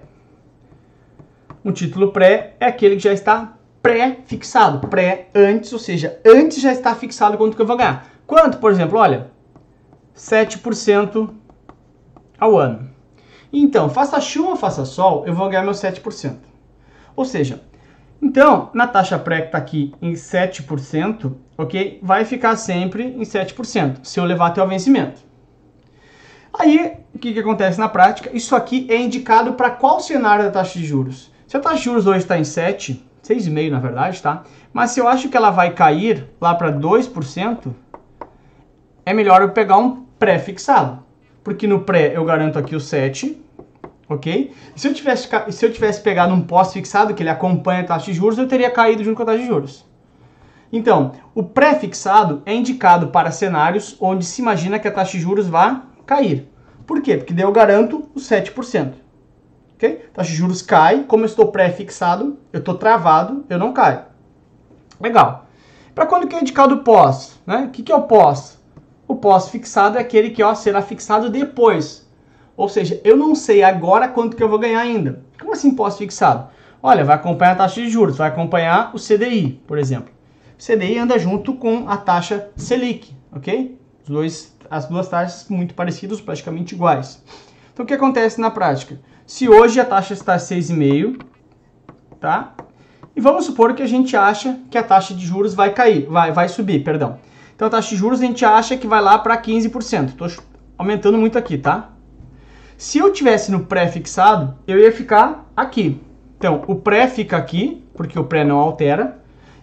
Um 1.66 1.74
título 1.74 2.14
pré 2.14 2.56
é 2.58 2.68
aquele 2.68 2.96
que 2.96 3.04
já 3.04 3.12
está 3.12 3.54
pré-fixado. 3.82 4.88
Pré 4.88 5.28
antes, 5.36 5.74
ou 5.74 5.80
seja, 5.80 6.18
antes 6.26 6.62
já 6.62 6.72
está 6.72 6.96
fixado 6.96 7.38
quanto 7.38 7.58
que 7.58 7.62
eu 7.62 7.68
vou 7.68 7.76
ganhar. 7.76 8.13
Quanto, 8.26 8.58
por 8.58 8.72
exemplo, 8.72 8.98
olha, 8.98 9.32
7% 10.16 11.30
ao 12.40 12.58
ano. 12.58 12.90
Então, 13.52 13.90
faça 13.90 14.20
chuva, 14.20 14.56
faça 14.56 14.86
sol, 14.86 15.26
eu 15.28 15.34
vou 15.34 15.48
ganhar 15.50 15.64
meu 15.64 15.74
7%. 15.74 16.38
Ou 17.16 17.26
seja, 17.26 17.62
então, 18.22 18.70
na 18.74 18.88
taxa 18.88 19.20
pré 19.20 19.42
que 19.42 19.48
está 19.48 19.58
aqui 19.58 19.94
em 20.02 20.14
7%, 20.14 21.34
ok? 21.58 22.00
Vai 22.02 22.26
ficar 22.26 22.56
sempre 22.56 23.04
em 23.04 23.22
7%, 23.22 23.98
se 24.02 24.20
eu 24.20 24.24
levar 24.24 24.48
até 24.48 24.64
o 24.64 24.68
vencimento. 24.68 25.22
Aí, 26.58 26.98
o 27.14 27.20
que, 27.20 27.34
que 27.34 27.40
acontece 27.40 27.80
na 27.80 27.90
prática? 27.90 28.30
Isso 28.34 28.56
aqui 28.56 28.88
é 28.90 28.96
indicado 28.96 29.54
para 29.54 29.72
qual 29.72 30.00
cenário 30.00 30.46
da 30.46 30.52
taxa 30.52 30.80
de 30.80 30.86
juros? 30.86 31.32
Se 31.48 31.58
a 31.58 31.60
taxa 31.60 31.78
de 31.78 31.84
juros 31.84 32.08
hoje 32.08 32.20
está 32.20 32.38
em 32.38 32.44
7, 32.44 33.06
6,5 33.24 33.70
na 33.70 33.80
verdade, 33.80 34.22
tá? 34.22 34.44
Mas 34.72 34.92
se 34.92 35.00
eu 35.00 35.08
acho 35.08 35.30
que 35.30 35.38
ela 35.38 35.52
vai 35.52 35.74
cair 35.74 36.28
lá 36.40 36.56
para 36.56 36.72
2%, 36.72 37.74
é 39.06 39.14
melhor 39.14 39.42
eu 39.42 39.50
pegar 39.50 39.78
um 39.78 40.04
pré-fixado. 40.18 41.04
Porque 41.44 41.68
no 41.68 41.82
pré 41.82 42.16
eu 42.16 42.24
garanto 42.24 42.58
aqui 42.58 42.76
o 42.76 42.80
7, 42.80 43.42
ok? 44.08 44.54
Se 44.76 44.88
eu 44.88 44.94
tivesse, 44.94 45.28
se 45.50 45.66
eu 45.66 45.74
tivesse 45.74 46.02
pegado 46.02 46.34
um 46.34 46.42
pós-fixado, 46.42 47.14
que 47.14 47.22
ele 47.22 47.30
acompanha 47.30 47.82
a 47.82 47.86
taxa 47.86 48.06
de 48.06 48.14
juros, 48.14 48.38
eu 48.38 48.48
teria 48.48 48.72
caído 48.72 49.04
junto 49.04 49.18
com 49.18 49.24
a 49.24 49.26
taxa 49.26 49.40
de 49.40 49.48
juros. 49.48 49.86
Então, 50.72 51.12
o 51.36 51.44
pré-fixado 51.44 52.42
é 52.46 52.56
indicado 52.56 53.08
para 53.08 53.32
cenários 53.32 53.96
onde 54.00 54.26
se 54.26 54.42
imagina 54.42 54.80
que 54.80 54.88
a 54.88 54.92
taxa 54.92 55.12
de 55.12 55.20
juros 55.20 55.48
vai 55.48 55.82
cair. 56.06 56.50
Por 56.88 57.02
quê? 57.02 57.18
Porque 57.18 57.34
daí 57.34 57.46
eu 57.46 57.52
garanto 57.52 58.10
os 58.16 58.28
7%. 58.28 58.94
Ok? 59.76 60.06
A 60.12 60.16
taxa 60.16 60.32
de 60.32 60.36
juros 60.36 60.62
cai, 60.62 61.04
como 61.04 61.24
eu 61.24 61.28
estou 61.28 61.52
pré-fixado, 61.52 62.40
eu 62.52 62.60
estou 62.60 62.76
travado, 62.76 63.46
eu 63.50 63.60
não 63.60 63.74
caio. 63.74 64.02
Legal. 65.00 65.46
Para 65.94 66.06
quando 66.06 66.28
que 66.28 66.36
é 66.36 66.42
indicado 66.42 66.76
o 66.76 66.84
pós? 66.84 67.40
Né? 67.46 67.66
O 67.68 67.70
que, 67.70 67.84
que 67.84 67.92
é 67.92 67.96
o 67.96 68.04
pós? 68.04 68.60
O 69.08 69.16
pós-fixado 69.16 69.98
é 69.98 70.02
aquele 70.02 70.30
que 70.30 70.42
ó, 70.42 70.56
será 70.56 70.82
fixado 70.82 71.30
depois. 71.30 72.08
Ou 72.56 72.70
seja, 72.70 73.00
eu 73.04 73.18
não 73.18 73.36
sei 73.36 73.64
agora 73.64 74.08
quanto 74.08 74.38
que 74.38 74.44
eu 74.44 74.50
vou 74.50 74.60
ganhar 74.60 74.80
ainda. 74.80 75.24
Como 75.40 75.54
assim 75.54 75.76
pós-fixado? 75.76 76.48
Olha, 76.82 77.04
vai 77.04 77.16
acompanhar 77.16 77.54
a 77.54 77.56
taxa 77.56 77.82
de 77.82 77.90
juros, 77.90 78.18
vai 78.18 78.28
acompanhar 78.28 78.92
o 78.94 79.00
CDI, 79.00 79.62
por 79.66 79.78
exemplo. 79.78 80.14
CDI 80.58 80.98
anda 80.98 81.18
junto 81.18 81.54
com 81.54 81.90
a 81.90 81.98
taxa 81.98 82.50
Selic, 82.56 83.16
ok? 83.32 83.78
Os 84.04 84.10
dois, 84.10 84.56
as 84.70 84.86
duas 84.86 85.08
taxas 85.08 85.48
muito 85.50 85.74
parecidas, 85.74 86.22
praticamente 86.22 86.76
iguais. 86.76 87.24
Então 87.74 87.84
o 87.84 87.88
que 87.88 87.94
acontece 87.94 88.40
na 88.40 88.52
prática? 88.52 89.00
Se 89.26 89.50
hoje 89.50 89.80
a 89.80 89.86
taxa 89.86 90.14
está 90.14 90.38
6,5, 90.38 91.22
tá? 92.20 92.54
E 93.16 93.22
vamos 93.22 93.46
supor 93.46 93.74
que 93.74 93.82
a 93.82 93.88
gente 93.88 94.16
acha 94.16 94.60
que 94.70 94.78
a 94.78 94.84
taxa 94.84 95.14
de 95.14 95.26
juros 95.26 95.54
vai 95.54 95.74
cair, 95.74 96.06
vai, 96.08 96.32
vai 96.32 96.50
subir, 96.50 96.84
perdão. 96.84 97.18
Então 97.64 97.70
a 97.70 97.80
taxa 97.80 97.92
de 97.92 97.96
juros 97.96 98.20
a 98.20 98.26
gente 98.26 98.44
acha 98.44 98.76
que 98.76 98.86
vai 98.86 99.02
lá 99.02 99.18
para 99.18 99.42
15%. 99.42 100.10
Estou 100.10 100.28
aumentando 100.78 101.18
muito 101.18 101.38
aqui, 101.38 101.58
tá? 101.58 101.92
Se 102.78 102.98
eu 102.98 103.14
tivesse 103.14 103.50
no 103.54 103.62
pré-fixado, 103.62 104.58
eu 104.68 104.78
ia 104.78 104.92
ficar 104.92 105.50
aqui. 105.56 106.02
Então, 106.38 106.66
o 106.68 106.76
pré 106.76 107.08
fica 107.08 107.38
aqui, 107.38 107.82
porque 107.94 108.20
o 108.20 108.26
pré 108.26 108.44
não 108.44 108.60
altera. 108.60 109.18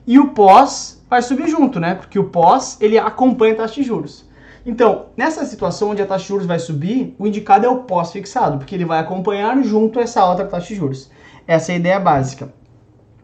E 0.06 0.18
o 0.18 0.28
pós 0.28 1.04
vai 1.10 1.20
subir 1.20 1.46
junto, 1.46 1.78
né? 1.78 1.94
Porque 1.94 2.18
o 2.18 2.30
pós, 2.30 2.78
ele 2.80 2.98
acompanha 2.98 3.52
a 3.52 3.56
taxa 3.56 3.74
de 3.74 3.82
juros. 3.82 4.26
Então, 4.64 5.08
nessa 5.14 5.44
situação 5.44 5.90
onde 5.90 6.00
a 6.00 6.06
taxa 6.06 6.22
de 6.22 6.28
juros 6.28 6.46
vai 6.46 6.58
subir, 6.58 7.14
o 7.18 7.26
indicado 7.26 7.66
é 7.66 7.68
o 7.68 7.82
pós-fixado, 7.82 8.56
porque 8.56 8.74
ele 8.74 8.86
vai 8.86 8.98
acompanhar 8.98 9.62
junto 9.62 10.00
essa 10.00 10.24
outra 10.24 10.46
taxa 10.46 10.68
de 10.68 10.76
juros. 10.76 11.10
Essa 11.46 11.72
é 11.72 11.74
a 11.74 11.78
ideia 11.78 12.00
básica. 12.00 12.50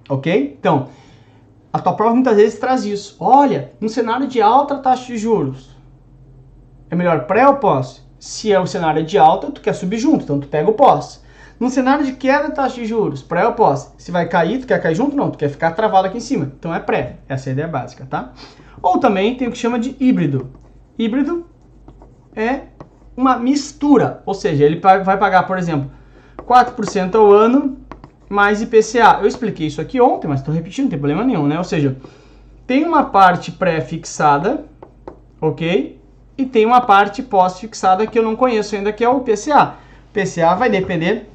Ok? 0.06 0.54
Então, 0.60 0.90
a 1.76 1.78
tua 1.78 1.92
prova 1.92 2.14
muitas 2.14 2.36
vezes 2.36 2.58
traz 2.58 2.84
isso. 2.84 3.16
Olha, 3.20 3.72
um 3.82 3.88
cenário 3.88 4.26
de 4.26 4.40
alta 4.40 4.78
taxa 4.78 5.06
de 5.06 5.18
juros, 5.18 5.76
é 6.90 6.96
melhor 6.96 7.26
pré 7.26 7.46
ou 7.46 7.56
pós? 7.56 8.02
Se 8.18 8.50
é 8.50 8.58
o 8.58 8.66
cenário 8.66 9.04
de 9.04 9.18
alta, 9.18 9.50
tu 9.50 9.60
quer 9.60 9.74
subir 9.74 9.98
junto, 9.98 10.24
então 10.24 10.40
tu 10.40 10.48
pega 10.48 10.70
o 10.70 10.72
pós. 10.72 11.22
Num 11.60 11.68
cenário 11.68 12.04
de 12.04 12.12
queda 12.12 12.48
da 12.48 12.54
taxa 12.54 12.76
de 12.76 12.86
juros, 12.86 13.22
pré 13.22 13.46
ou 13.46 13.52
pós, 13.52 13.92
se 13.98 14.10
vai 14.10 14.26
cair, 14.26 14.60
tu 14.60 14.66
quer 14.66 14.80
cair 14.80 14.94
junto? 14.94 15.14
Não, 15.14 15.30
tu 15.30 15.36
quer 15.36 15.50
ficar 15.50 15.72
travado 15.72 16.06
aqui 16.06 16.16
em 16.16 16.20
cima. 16.20 16.50
Então 16.58 16.74
é 16.74 16.80
pré. 16.80 17.16
Essa 17.28 17.48
é 17.48 17.50
a 17.50 17.52
ideia 17.52 17.68
básica, 17.68 18.06
tá? 18.08 18.32
Ou 18.80 18.98
também 18.98 19.36
tem 19.36 19.46
o 19.46 19.52
que 19.52 19.58
chama 19.58 19.78
de 19.78 19.94
híbrido. 20.00 20.50
Híbrido 20.98 21.46
é 22.34 22.62
uma 23.14 23.38
mistura, 23.38 24.22
ou 24.24 24.32
seja, 24.32 24.64
ele 24.64 24.80
vai 24.80 25.18
pagar, 25.18 25.46
por 25.46 25.58
exemplo, 25.58 25.90
4% 26.38 27.14
ao 27.14 27.30
ano 27.30 27.78
mais 28.28 28.60
IPCA. 28.62 29.18
Eu 29.20 29.26
expliquei 29.26 29.66
isso 29.66 29.80
aqui 29.80 30.00
ontem, 30.00 30.28
mas 30.28 30.40
estou 30.40 30.54
repetindo, 30.54 30.84
não 30.84 30.90
tem 30.90 30.98
problema 30.98 31.24
nenhum, 31.24 31.46
né? 31.46 31.58
Ou 31.58 31.64
seja, 31.64 31.96
tem 32.66 32.84
uma 32.84 33.04
parte 33.04 33.52
pré-fixada, 33.52 34.64
ok? 35.40 36.00
E 36.36 36.44
tem 36.44 36.66
uma 36.66 36.80
parte 36.80 37.22
pós-fixada 37.22 38.06
que 38.06 38.18
eu 38.18 38.22
não 38.22 38.36
conheço 38.36 38.74
ainda, 38.74 38.92
que 38.92 39.04
é 39.04 39.08
o 39.08 39.18
IPCA. 39.18 39.76
IPCA 40.12 40.54
vai 40.54 40.68
depender 40.68 41.28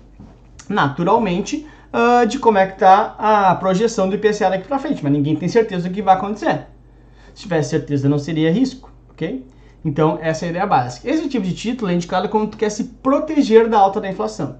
naturalmente 0.69 1.65
uh, 1.93 2.25
de 2.25 2.39
como 2.39 2.57
é 2.57 2.67
que 2.67 2.74
está 2.74 3.15
a 3.17 3.55
projeção 3.55 4.10
do 4.10 4.15
IPCA 4.15 4.50
daqui 4.50 4.67
para 4.67 4.79
frente, 4.79 5.03
mas 5.03 5.12
ninguém 5.12 5.36
tem 5.36 5.50
certeza 5.50 5.88
do 5.88 5.93
que 5.93 6.01
vai 6.01 6.15
acontecer. 6.15 6.67
Se 7.33 7.43
tivesse 7.43 7.69
certeza, 7.69 8.10
não 8.10 8.19
seria 8.19 8.51
risco, 8.51 8.91
ok? 9.10 9.45
Então, 9.83 10.19
essa 10.21 10.45
é 10.45 10.48
a 10.48 10.50
ideia 10.51 10.65
básica. 10.67 11.10
Esse 11.10 11.27
tipo 11.27 11.45
de 11.45 11.53
título 11.53 11.89
é 11.89 11.93
indicado 11.95 12.29
quando 12.29 12.51
tu 12.51 12.57
quer 12.57 12.69
se 12.69 12.83
proteger 12.83 13.67
da 13.67 13.79
alta 13.79 14.00
da 14.00 14.10
inflação. 14.10 14.57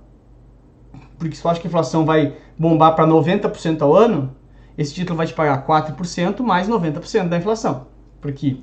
Porque 1.22 1.36
se 1.36 1.42
tu 1.44 1.50
acha 1.50 1.62
que 1.62 1.68
a 1.68 1.70
inflação 1.70 2.04
vai 2.04 2.34
bombar 2.58 2.96
para 2.96 3.06
90% 3.06 3.84
ao 3.84 3.96
ano, 3.96 4.36
esse 4.75 4.92
título 4.92 5.18
vai 5.18 5.28
te 5.28 5.36
pagar 5.36 5.68
4% 5.68 6.42
mais 6.42 6.68
90% 6.68 7.30
da 7.30 7.38
inflação. 7.38 7.86
Porque 8.20 8.58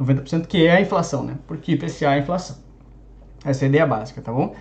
90% 0.00 0.46
que 0.48 0.66
é 0.66 0.78
a 0.78 0.80
inflação, 0.80 1.22
né? 1.22 1.36
Porque 1.46 1.74
IPCA 1.74 2.06
é 2.06 2.14
a 2.14 2.18
inflação. 2.18 2.56
Essa 3.44 3.64
é 3.64 3.66
a 3.66 3.68
ideia 3.68 3.86
básica, 3.86 4.20
tá 4.20 4.32
bom? 4.32 4.52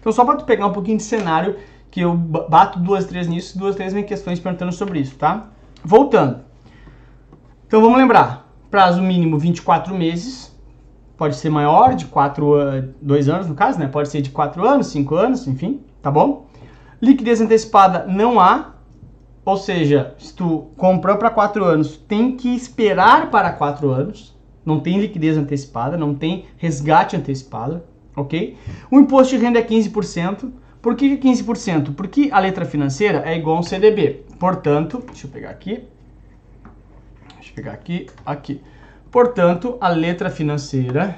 Então, 0.00 0.10
só 0.10 0.24
para 0.24 0.38
tu 0.38 0.44
pegar 0.44 0.66
um 0.66 0.72
pouquinho 0.72 0.96
de 0.96 1.04
cenário 1.04 1.56
que 1.88 2.00
eu 2.00 2.12
bato 2.14 2.80
duas, 2.80 3.04
três 3.04 3.28
nisso, 3.28 3.56
duas, 3.56 3.76
três 3.76 3.92
vem 3.92 4.02
questões 4.02 4.40
perguntando 4.40 4.72
sobre 4.72 4.98
isso, 4.98 5.14
tá? 5.14 5.50
Voltando. 5.84 6.40
Então 7.68 7.80
vamos 7.80 7.96
lembrar, 7.96 8.50
prazo 8.72 9.00
mínimo 9.00 9.38
24 9.38 9.94
meses, 9.94 10.52
pode 11.16 11.36
ser 11.36 11.48
maior, 11.48 11.94
de 11.94 12.06
4 12.06 12.60
a 12.60 12.82
2 13.00 13.28
anos 13.28 13.46
no 13.46 13.54
caso, 13.54 13.78
né? 13.78 13.86
Pode 13.86 14.08
ser 14.08 14.20
de 14.20 14.30
4 14.30 14.66
anos, 14.66 14.88
5 14.88 15.14
anos, 15.14 15.46
enfim, 15.46 15.80
tá 16.02 16.10
bom? 16.10 16.47
Liquidez 17.00 17.40
antecipada 17.40 18.04
não 18.06 18.40
há, 18.40 18.74
ou 19.44 19.56
seja, 19.56 20.14
se 20.18 20.34
tu 20.34 20.70
comprou 20.76 21.16
para 21.16 21.30
4 21.30 21.64
anos, 21.64 21.96
tem 21.96 22.36
que 22.36 22.54
esperar 22.54 23.30
para 23.30 23.52
4 23.52 23.90
anos, 23.90 24.36
não 24.64 24.80
tem 24.80 25.00
liquidez 25.00 25.38
antecipada, 25.38 25.96
não 25.96 26.14
tem 26.14 26.46
resgate 26.58 27.16
antecipado, 27.16 27.82
ok? 28.14 28.56
O 28.90 28.98
imposto 28.98 29.36
de 29.36 29.42
renda 29.42 29.58
é 29.58 29.62
15%, 29.62 30.50
por 30.82 30.94
que 30.94 31.16
15%? 31.16 31.94
Porque 31.94 32.28
a 32.32 32.38
letra 32.38 32.64
financeira 32.64 33.22
é 33.24 33.36
igual 33.36 33.56
a 33.56 33.60
um 33.60 33.62
CDB. 33.62 34.24
Portanto, 34.38 35.02
deixa 35.06 35.26
eu 35.26 35.30
pegar 35.30 35.50
aqui. 35.50 35.84
Deixa 37.34 37.50
eu 37.50 37.54
pegar 37.54 37.72
aqui, 37.72 38.06
aqui. 38.24 38.60
Portanto, 39.10 39.78
a 39.80 39.88
letra 39.88 40.30
financeira 40.30 41.16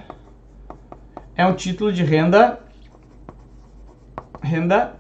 é 1.35 1.45
um 1.45 1.55
título 1.55 1.93
de 1.93 2.05
renda 2.05 2.61
renda 4.43 5.00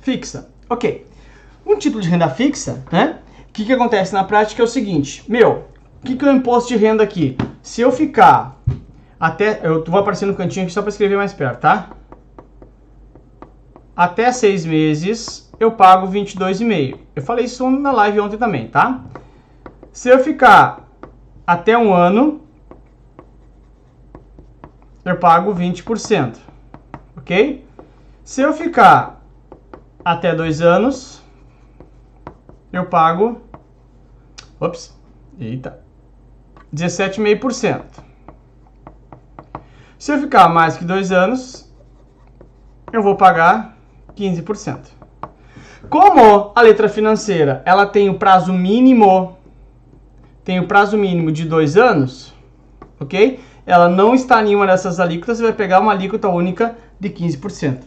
fixa. 0.00 0.50
OK. 0.68 1.06
Um 1.66 1.76
título 1.76 2.02
de 2.02 2.08
renda 2.08 2.28
fixa, 2.28 2.82
né? 2.90 3.18
O 3.48 3.52
que, 3.52 3.64
que 3.64 3.72
acontece 3.72 4.12
na 4.12 4.24
prática 4.24 4.62
é 4.62 4.64
o 4.64 4.68
seguinte, 4.68 5.24
meu, 5.28 5.64
o 6.00 6.06
que, 6.06 6.16
que 6.16 6.24
é 6.24 6.28
o 6.28 6.32
imposto 6.32 6.68
de 6.68 6.76
renda 6.76 7.02
aqui? 7.02 7.36
Se 7.62 7.80
eu 7.80 7.90
ficar 7.90 8.60
até, 9.18 9.60
eu 9.62 9.84
vou 9.84 10.00
aparecer 10.00 10.26
no 10.26 10.34
cantinho 10.34 10.64
aqui 10.64 10.72
só 10.72 10.80
para 10.80 10.90
escrever 10.90 11.16
mais 11.16 11.32
perto, 11.32 11.60
tá? 11.60 11.90
até 14.00 14.32
seis 14.32 14.64
meses 14.64 15.52
eu 15.60 15.72
pago 15.72 16.08
22,5. 16.08 16.98
Eu 17.14 17.22
falei 17.22 17.44
isso 17.44 17.68
na 17.68 17.92
live 17.92 18.20
ontem 18.20 18.38
também, 18.38 18.66
tá? 18.66 19.04
Se 19.92 20.08
eu 20.08 20.20
ficar 20.20 20.88
até 21.46 21.76
um 21.76 21.92
ano, 21.92 22.40
eu 25.04 25.18
pago 25.18 25.54
20%, 25.54 26.38
ok? 27.14 27.62
Se 28.24 28.40
eu 28.40 28.54
ficar 28.54 29.19
até 30.04 30.34
dois 30.34 30.60
anos, 30.60 31.22
eu 32.72 32.86
pago, 32.86 33.40
ops, 34.58 34.96
eita, 35.38 35.80
17,5%. 36.74 37.82
Se 39.98 40.12
eu 40.12 40.20
ficar 40.20 40.48
mais 40.48 40.76
que 40.76 40.84
dois 40.84 41.12
anos, 41.12 41.70
eu 42.92 43.02
vou 43.02 43.16
pagar 43.16 43.76
15%. 44.16 44.78
Como 45.88 46.52
a 46.54 46.62
letra 46.62 46.88
financeira 46.88 47.62
ela 47.64 47.86
tem 47.86 48.08
o 48.08 48.14
prazo 48.14 48.52
mínimo, 48.52 49.36
tem 50.44 50.60
o 50.60 50.66
prazo 50.66 50.96
mínimo 50.96 51.32
de 51.32 51.44
dois 51.44 51.76
anos, 51.76 52.32
ok? 52.98 53.40
Ela 53.66 53.88
não 53.88 54.14
está 54.14 54.40
em 54.40 54.46
nenhuma 54.46 54.66
dessas 54.66 54.98
alíquotas, 55.00 55.38
você 55.38 55.44
vai 55.44 55.52
pegar 55.52 55.80
uma 55.80 55.92
alíquota 55.92 56.28
única 56.28 56.76
de 56.98 57.10
15%, 57.10 57.82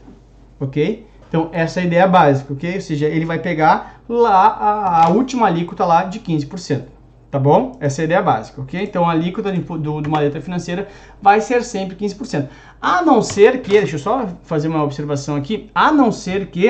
ok? 0.60 1.08
Então 1.34 1.50
essa 1.52 1.80
é 1.80 1.84
a 1.84 1.86
ideia 1.88 2.06
básica, 2.06 2.54
ok? 2.54 2.76
Ou 2.76 2.82
seja, 2.82 3.08
ele 3.08 3.26
vai 3.26 3.40
pegar 3.40 4.04
lá 4.08 4.50
a, 4.50 5.06
a 5.06 5.10
última 5.10 5.48
alíquota 5.48 5.84
lá 5.84 6.04
de 6.04 6.20
15%. 6.20 6.84
Tá 7.32 7.40
bom? 7.40 7.76
Essa 7.80 8.02
é 8.02 8.04
a 8.04 8.06
ideia 8.06 8.22
básica, 8.22 8.62
ok? 8.62 8.80
Então 8.80 9.10
a 9.10 9.14
alíquota 9.14 9.52
de, 9.52 9.60
do, 9.60 10.00
de 10.00 10.08
uma 10.08 10.20
letra 10.20 10.40
financeira 10.40 10.88
vai 11.20 11.42
ser 11.42 11.64
sempre 11.64 11.96
15%. 11.96 12.48
A 12.80 13.02
não 13.02 13.24
ser 13.24 13.64
que, 13.64 13.72
deixa 13.72 13.96
eu 13.96 14.00
só 14.00 14.28
fazer 14.44 14.68
uma 14.68 14.84
observação 14.84 15.36
aqui, 15.36 15.72
a 15.74 15.92
não 15.92 16.12
ser 16.12 16.52
que 16.52 16.70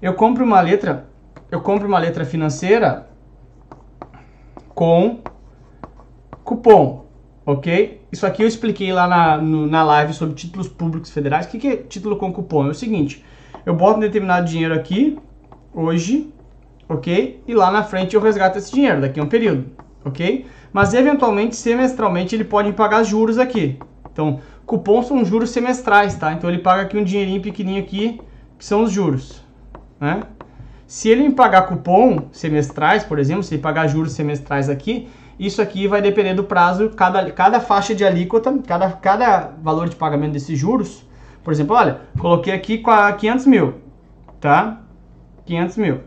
eu 0.00 0.14
compre 0.14 0.44
uma 0.44 0.60
letra, 0.60 1.08
eu 1.50 1.60
compre 1.60 1.88
uma 1.88 1.98
letra 1.98 2.24
financeira 2.24 3.08
com 4.76 5.18
cupom, 6.44 7.06
ok? 7.44 8.00
Isso 8.12 8.24
aqui 8.24 8.44
eu 8.44 8.46
expliquei 8.46 8.92
lá 8.92 9.08
na, 9.08 9.38
no, 9.38 9.66
na 9.66 9.82
live 9.82 10.12
sobre 10.12 10.36
títulos 10.36 10.68
públicos 10.68 11.10
federais. 11.10 11.46
O 11.46 11.48
que, 11.48 11.58
que 11.58 11.66
é 11.66 11.76
título 11.78 12.14
com 12.14 12.32
cupom? 12.32 12.64
É 12.68 12.70
o 12.70 12.74
seguinte, 12.74 13.24
eu 13.64 13.74
boto 13.74 13.98
um 13.98 14.00
determinado 14.00 14.46
dinheiro 14.46 14.74
aqui, 14.74 15.18
hoje, 15.72 16.32
ok? 16.88 17.42
E 17.46 17.54
lá 17.54 17.70
na 17.70 17.82
frente 17.82 18.14
eu 18.14 18.20
resgato 18.20 18.58
esse 18.58 18.72
dinheiro, 18.72 19.00
daqui 19.00 19.18
a 19.18 19.22
um 19.22 19.28
período 19.28 19.84
ok? 20.04 20.46
Mas 20.72 20.92
eventualmente, 20.92 21.56
semestralmente, 21.56 22.34
ele 22.34 22.44
pode 22.44 22.72
pagar 22.72 23.02
juros 23.02 23.38
aqui. 23.38 23.78
Então, 24.12 24.40
Cupom 24.66 25.02
são 25.02 25.24
juros 25.24 25.50
semestrais, 25.50 26.16
tá? 26.16 26.32
Então 26.32 26.48
ele 26.48 26.58
paga 26.58 26.82
aqui 26.82 26.96
um 26.96 27.04
dinheirinho 27.04 27.40
pequenininho 27.40 27.82
aqui, 27.82 28.20
que 28.58 28.64
são 28.64 28.84
os 28.84 28.92
juros, 28.92 29.42
né? 30.00 30.22
Se 30.86 31.08
ele 31.08 31.28
me 31.28 31.34
pagar 31.34 31.62
cupom 31.62 32.28
semestrais, 32.30 33.02
por 33.02 33.18
exemplo, 33.18 33.42
se 33.42 33.54
ele 33.54 33.62
pagar 33.62 33.88
juros 33.88 34.12
semestrais 34.12 34.68
aqui, 34.68 35.08
isso 35.38 35.60
aqui 35.60 35.88
vai 35.88 36.00
depender 36.00 36.34
do 36.34 36.44
prazo, 36.44 36.90
cada, 36.90 37.30
cada 37.32 37.58
faixa 37.58 37.94
de 37.94 38.04
alíquota, 38.04 38.56
cada, 38.66 38.90
cada 38.92 39.50
valor 39.62 39.88
de 39.88 39.96
pagamento 39.96 40.32
desses 40.32 40.58
juros. 40.58 41.04
Por 41.44 41.52
exemplo, 41.52 41.76
olha, 41.76 42.00
coloquei 42.18 42.54
aqui 42.54 42.82
500 43.18 43.46
mil, 43.46 43.74
tá? 44.40 44.80
500 45.44 45.76
mil, 45.76 46.00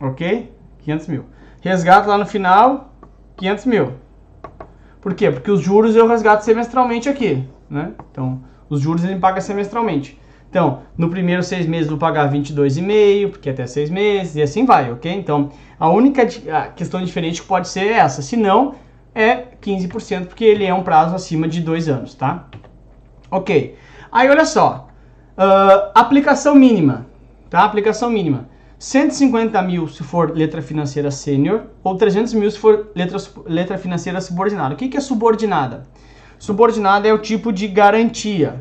ok? 0.00 0.50
500 0.78 1.06
mil. 1.08 1.24
Resgato 1.60 2.08
lá 2.08 2.16
no 2.16 2.24
final, 2.24 2.94
500 3.36 3.66
mil. 3.66 3.92
Por 5.02 5.14
quê? 5.14 5.30
Porque 5.30 5.50
os 5.50 5.60
juros 5.60 5.94
eu 5.94 6.08
resgato 6.08 6.40
semestralmente 6.42 7.08
aqui, 7.08 7.46
né? 7.68 7.92
Então, 8.10 8.42
os 8.70 8.80
juros 8.80 9.04
ele 9.04 9.20
paga 9.20 9.40
semestralmente. 9.40 10.18
Então, 10.48 10.80
no 10.96 11.10
primeiro 11.10 11.42
seis 11.42 11.66
meses 11.66 11.88
vou 11.88 11.98
pagar 11.98 12.30
22,5, 12.32 13.30
porque 13.30 13.48
é 13.48 13.52
até 13.52 13.66
seis 13.66 13.90
meses, 13.90 14.36
e 14.36 14.42
assim 14.42 14.64
vai, 14.64 14.90
ok? 14.92 15.12
Então, 15.12 15.50
a 15.78 15.88
única 15.90 16.22
a 16.22 16.68
questão 16.68 17.02
diferente 17.04 17.42
que 17.42 17.48
pode 17.48 17.68
ser 17.68 17.90
essa. 17.90 18.22
Se 18.22 18.36
não, 18.36 18.74
é 19.14 19.44
15%, 19.60 20.26
porque 20.26 20.44
ele 20.44 20.64
é 20.64 20.72
um 20.72 20.82
prazo 20.82 21.14
acima 21.14 21.46
de 21.46 21.60
dois 21.60 21.88
anos, 21.88 22.14
tá? 22.14 22.48
Ok. 23.30 23.76
Aí, 24.12 24.28
olha 24.28 24.44
só. 24.44 24.88
Uh, 25.38 25.90
aplicação 25.94 26.54
mínima, 26.54 27.06
tá? 27.48 27.64
Aplicação 27.64 28.10
mínima. 28.10 28.48
150 28.78 29.62
mil 29.62 29.88
se 29.88 30.02
for 30.02 30.36
letra 30.36 30.60
financeira 30.60 31.10
sênior 31.10 31.62
ou 31.82 31.96
300 31.96 32.34
mil 32.34 32.50
se 32.50 32.58
for 32.58 32.90
letra, 32.94 33.18
letra 33.46 33.78
financeira 33.78 34.20
subordinada. 34.20 34.74
O 34.74 34.76
que, 34.76 34.88
que 34.88 34.96
é 34.96 35.00
subordinada? 35.00 35.84
Subordinada 36.38 37.08
é 37.08 37.12
o 37.12 37.18
tipo 37.18 37.52
de 37.52 37.68
garantia, 37.68 38.60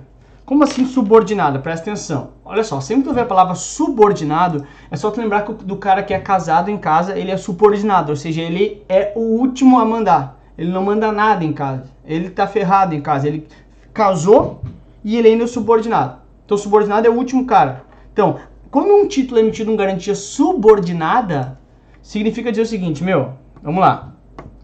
como 0.51 0.65
assim 0.65 0.85
subordinada? 0.85 1.59
Presta 1.59 1.89
atenção. 1.89 2.31
Olha 2.43 2.61
só, 2.61 2.81
sempre 2.81 3.03
que 3.03 3.09
tu 3.09 3.15
vê 3.15 3.21
a 3.21 3.25
palavra 3.25 3.55
subordinado, 3.55 4.67
é 4.91 4.97
só 4.97 5.09
tu 5.09 5.21
lembrar 5.21 5.43
do 5.43 5.77
cara 5.77 6.03
que 6.03 6.13
é 6.13 6.19
casado 6.19 6.69
em 6.69 6.77
casa, 6.77 7.17
ele 7.17 7.31
é 7.31 7.37
subordinado, 7.37 8.11
ou 8.11 8.17
seja, 8.17 8.41
ele 8.41 8.83
é 8.89 9.13
o 9.15 9.21
último 9.21 9.79
a 9.79 9.85
mandar. 9.85 10.39
Ele 10.57 10.69
não 10.69 10.83
manda 10.83 11.09
nada 11.09 11.45
em 11.45 11.53
casa. 11.53 11.85
Ele 12.05 12.29
tá 12.29 12.45
ferrado 12.45 12.93
em 12.93 12.99
casa. 12.99 13.29
Ele 13.29 13.47
casou 13.93 14.61
e 15.03 15.17
ele 15.17 15.29
ainda 15.29 15.43
é 15.43 15.47
subordinado. 15.47 16.21
Então, 16.45 16.57
subordinado 16.57 17.07
é 17.07 17.09
o 17.09 17.15
último 17.15 17.45
cara. 17.45 17.85
Então, 18.11 18.39
quando 18.69 18.93
um 18.93 19.07
título 19.07 19.39
é 19.39 19.43
emitido 19.43 19.71
com 19.71 19.77
garantia 19.77 20.15
subordinada, 20.15 21.59
significa 22.01 22.51
dizer 22.51 22.63
o 22.63 22.65
seguinte, 22.65 23.03
meu, 23.03 23.33
vamos 23.61 23.81
lá, 23.81 24.13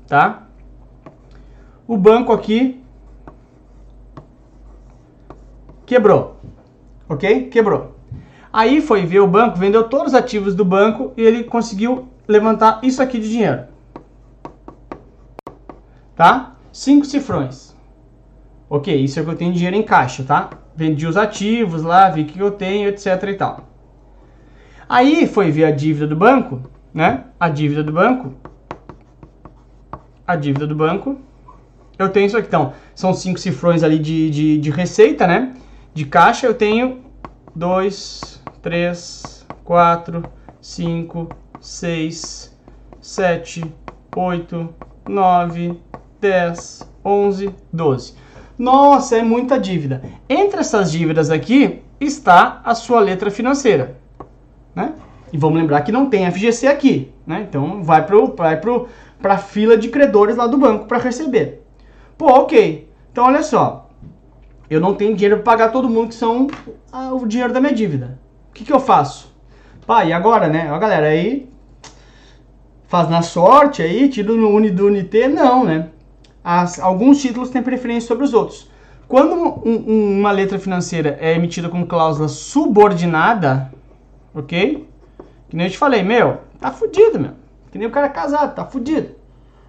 tá? 0.08 0.48
O 1.88 1.98
banco 1.98 2.32
aqui 2.32 2.82
Quebrou. 5.88 6.36
Ok? 7.08 7.46
Quebrou. 7.50 7.96
Aí 8.52 8.82
foi 8.82 9.06
ver 9.06 9.22
o 9.22 9.28
banco, 9.28 9.58
vendeu 9.58 9.88
todos 9.88 10.08
os 10.08 10.14
ativos 10.14 10.54
do 10.54 10.66
banco 10.66 11.14
e 11.16 11.22
ele 11.22 11.46
conseguiu 11.46 12.10
levantar 12.28 12.82
isso 12.84 13.02
aqui 13.02 13.20
de 13.20 13.30
dinheiro. 13.30 13.68
Tá? 16.14 16.56
Cinco 16.74 17.06
cifrões. 17.06 17.74
Ok, 18.70 18.94
isso 18.94 19.18
é 19.18 19.22
o 19.22 19.26
que 19.26 19.32
eu 19.32 19.36
tenho 19.36 19.54
dinheiro 19.54 19.76
em 19.76 19.84
caixa, 19.84 20.24
tá? 20.24 20.50
Vendi 20.76 21.08
os 21.08 21.16
ativos 21.16 21.84
lá, 21.84 22.10
vi 22.10 22.24
o 22.24 22.26
que 22.26 22.40
eu 22.40 22.52
tenho, 22.52 22.90
etc 22.90 23.24
e 23.24 23.34
tal. 23.34 23.70
Aí 24.90 25.26
foi 25.26 25.50
ver 25.52 25.66
a 25.66 25.72
dívida 25.72 26.06
do 26.06 26.16
banco, 26.16 26.62
né? 26.94 27.26
A 27.40 27.48
dívida 27.48 27.84
do 27.84 27.94
banco. 27.94 28.34
A 30.26 30.36
dívida 30.36 30.68
do 30.68 30.76
banco. 30.76 31.18
Eu 31.98 32.10
tenho 32.10 32.28
isso 32.28 32.38
aqui, 32.38 32.48
então. 32.48 32.74
São 32.94 33.14
cinco 33.14 33.40
cifrões 33.40 33.84
ali 33.84 33.98
de, 34.00 34.30
de, 34.30 34.58
de 34.58 34.70
receita, 34.70 35.26
né? 35.26 35.54
De 35.94 36.06
caixa 36.06 36.46
eu 36.46 36.54
tenho 36.54 37.06
2, 37.56 38.44
3, 38.62 39.48
4, 39.64 40.24
5, 40.62 41.30
6, 41.60 42.58
7, 43.02 43.74
8, 44.16 44.70
9, 45.10 45.80
10, 46.22 46.92
11, 47.04 47.56
12. 47.74 48.27
Nossa, 48.58 49.18
é 49.18 49.22
muita 49.22 49.60
dívida. 49.60 50.02
Entre 50.28 50.60
essas 50.60 50.92
dívidas 50.92 51.30
aqui 51.30 51.82
está 52.00 52.62
a 52.64 52.74
sua 52.74 53.00
letra 53.00 53.30
financeira, 53.30 53.98
né? 54.74 54.94
E 55.32 55.38
vamos 55.38 55.60
lembrar 55.60 55.82
que 55.82 55.92
não 55.92 56.10
tem 56.10 56.30
FGC 56.32 56.68
aqui, 56.68 57.14
né? 57.26 57.46
Então 57.48 57.84
vai 57.84 58.06
para 58.06 58.18
vai 58.36 58.60
pro, 58.60 58.88
a 59.22 59.38
fila 59.38 59.78
de 59.78 59.90
credores 59.90 60.36
lá 60.36 60.48
do 60.48 60.58
banco 60.58 60.86
para 60.86 60.98
receber. 60.98 61.62
Pô, 62.18 62.28
ok. 62.28 62.90
Então 63.12 63.26
olha 63.26 63.44
só, 63.44 63.90
eu 64.70 64.80
não 64.80 64.96
tenho 64.96 65.16
dinheiro 65.16 65.38
para 65.38 65.52
pagar 65.52 65.72
todo 65.72 65.90
mundo 65.90 66.10
que 66.10 66.16
são 66.16 66.48
ah, 66.92 67.14
o 67.14 67.28
dinheiro 67.28 67.54
da 67.54 67.62
minha 67.62 67.74
dívida. 67.74 68.20
O 68.50 68.54
que, 68.54 68.64
que 68.64 68.74
eu 68.74 68.80
faço? 68.80 69.36
Pá, 69.86 70.04
e 70.04 70.12
agora, 70.12 70.48
né? 70.48 70.72
Ó, 70.72 70.80
galera, 70.80 71.08
aí 71.08 71.50
faz 72.88 73.10
na 73.10 73.22
sorte 73.22 73.82
aí, 73.82 74.10
tiro 74.10 74.36
no 74.36 74.50
Uni 74.50 74.70
do 74.72 74.90
não, 74.90 75.64
né? 75.64 75.90
As, 76.50 76.80
alguns 76.80 77.22
títulos 77.22 77.50
têm 77.50 77.62
preferência 77.62 78.08
sobre 78.08 78.24
os 78.24 78.34
outros. 78.34 78.72
Quando 79.06 79.36
um, 79.36 79.62
um, 79.66 80.20
uma 80.20 80.32
letra 80.32 80.58
financeira 80.58 81.18
é 81.20 81.36
emitida 81.36 81.68
com 81.68 81.86
cláusula 81.86 82.30
subordinada, 82.30 83.70
ok? 84.34 84.88
Que 85.50 85.58
nem 85.58 85.66
eu 85.66 85.72
te 85.74 85.78
falei, 85.78 86.04
meu, 86.04 86.38
tá 86.58 86.72
fudido, 86.72 87.20
meu. 87.20 87.32
Que 87.70 87.78
nem 87.78 87.86
o 87.86 87.92
cara 87.92 88.08
casado, 88.08 88.56
tá 88.56 88.64
fudido. 88.64 89.10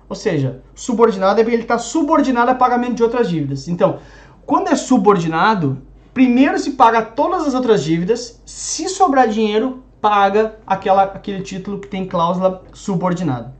Ou 0.08 0.14
seja, 0.14 0.62
subordinado 0.72 1.40
é 1.40 1.42
porque 1.42 1.56
ele 1.56 1.64
está 1.64 1.78
subordinado 1.78 2.52
a 2.52 2.54
pagamento 2.54 2.94
de 2.94 3.02
outras 3.02 3.28
dívidas. 3.28 3.66
Então, 3.66 3.98
quando 4.46 4.68
é 4.68 4.76
subordinado, 4.76 5.82
primeiro 6.14 6.60
se 6.60 6.74
paga 6.74 7.02
todas 7.02 7.44
as 7.44 7.54
outras 7.54 7.82
dívidas, 7.82 8.40
se 8.46 8.88
sobrar 8.88 9.26
dinheiro, 9.26 9.82
paga 10.00 10.54
aquela, 10.64 11.02
aquele 11.02 11.42
título 11.42 11.80
que 11.80 11.88
tem 11.88 12.06
cláusula 12.06 12.62
subordinada. 12.72 13.52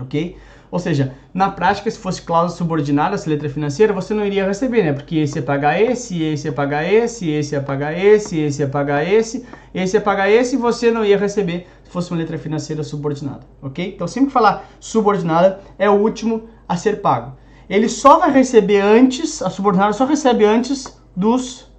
Ok? 0.00 0.38
Ou 0.70 0.78
seja, 0.78 1.14
na 1.34 1.50
prática, 1.50 1.90
se 1.90 1.98
fosse 1.98 2.22
cláusula 2.22 2.56
subordinada, 2.56 3.14
essa 3.14 3.28
letra 3.28 3.48
financeira, 3.48 3.92
você 3.92 4.14
não 4.14 4.24
iria 4.24 4.46
receber, 4.46 4.84
né? 4.84 4.92
Porque 4.92 5.16
esse 5.16 5.38
ia 5.38 5.42
pagar 5.42 5.80
esse, 5.80 6.22
esse 6.22 6.46
ia 6.46 6.52
pagar 6.52 6.84
esse, 6.84 7.28
esse 7.28 7.54
ia 7.54 7.60
pagar 7.62 7.98
esse, 7.98 8.38
esse 8.38 8.62
ia 8.62 8.68
pagar 8.68 9.04
esse, 9.04 9.46
esse 9.74 9.96
ia 9.96 10.00
pagar 10.00 10.30
esse, 10.30 10.54
e 10.54 10.58
você 10.58 10.90
não 10.90 11.04
ia 11.04 11.18
receber 11.18 11.66
se 11.82 11.90
fosse 11.90 12.10
uma 12.10 12.18
letra 12.18 12.38
financeira 12.38 12.82
subordinada, 12.84 13.40
ok? 13.60 13.92
Então, 13.94 14.06
sempre 14.06 14.28
que 14.28 14.32
falar 14.32 14.68
subordinada, 14.78 15.60
é 15.78 15.90
o 15.90 15.94
último 15.94 16.48
a 16.68 16.76
ser 16.76 17.00
pago 17.00 17.40
ele 17.70 17.88
só 17.88 18.18
vai 18.18 18.32
receber 18.32 18.80
antes, 18.80 19.40
a 19.40 19.48
subordinada 19.48 19.92
só 19.92 20.04
recebe 20.04 20.44
antes 20.44 21.00
dos 21.14 21.70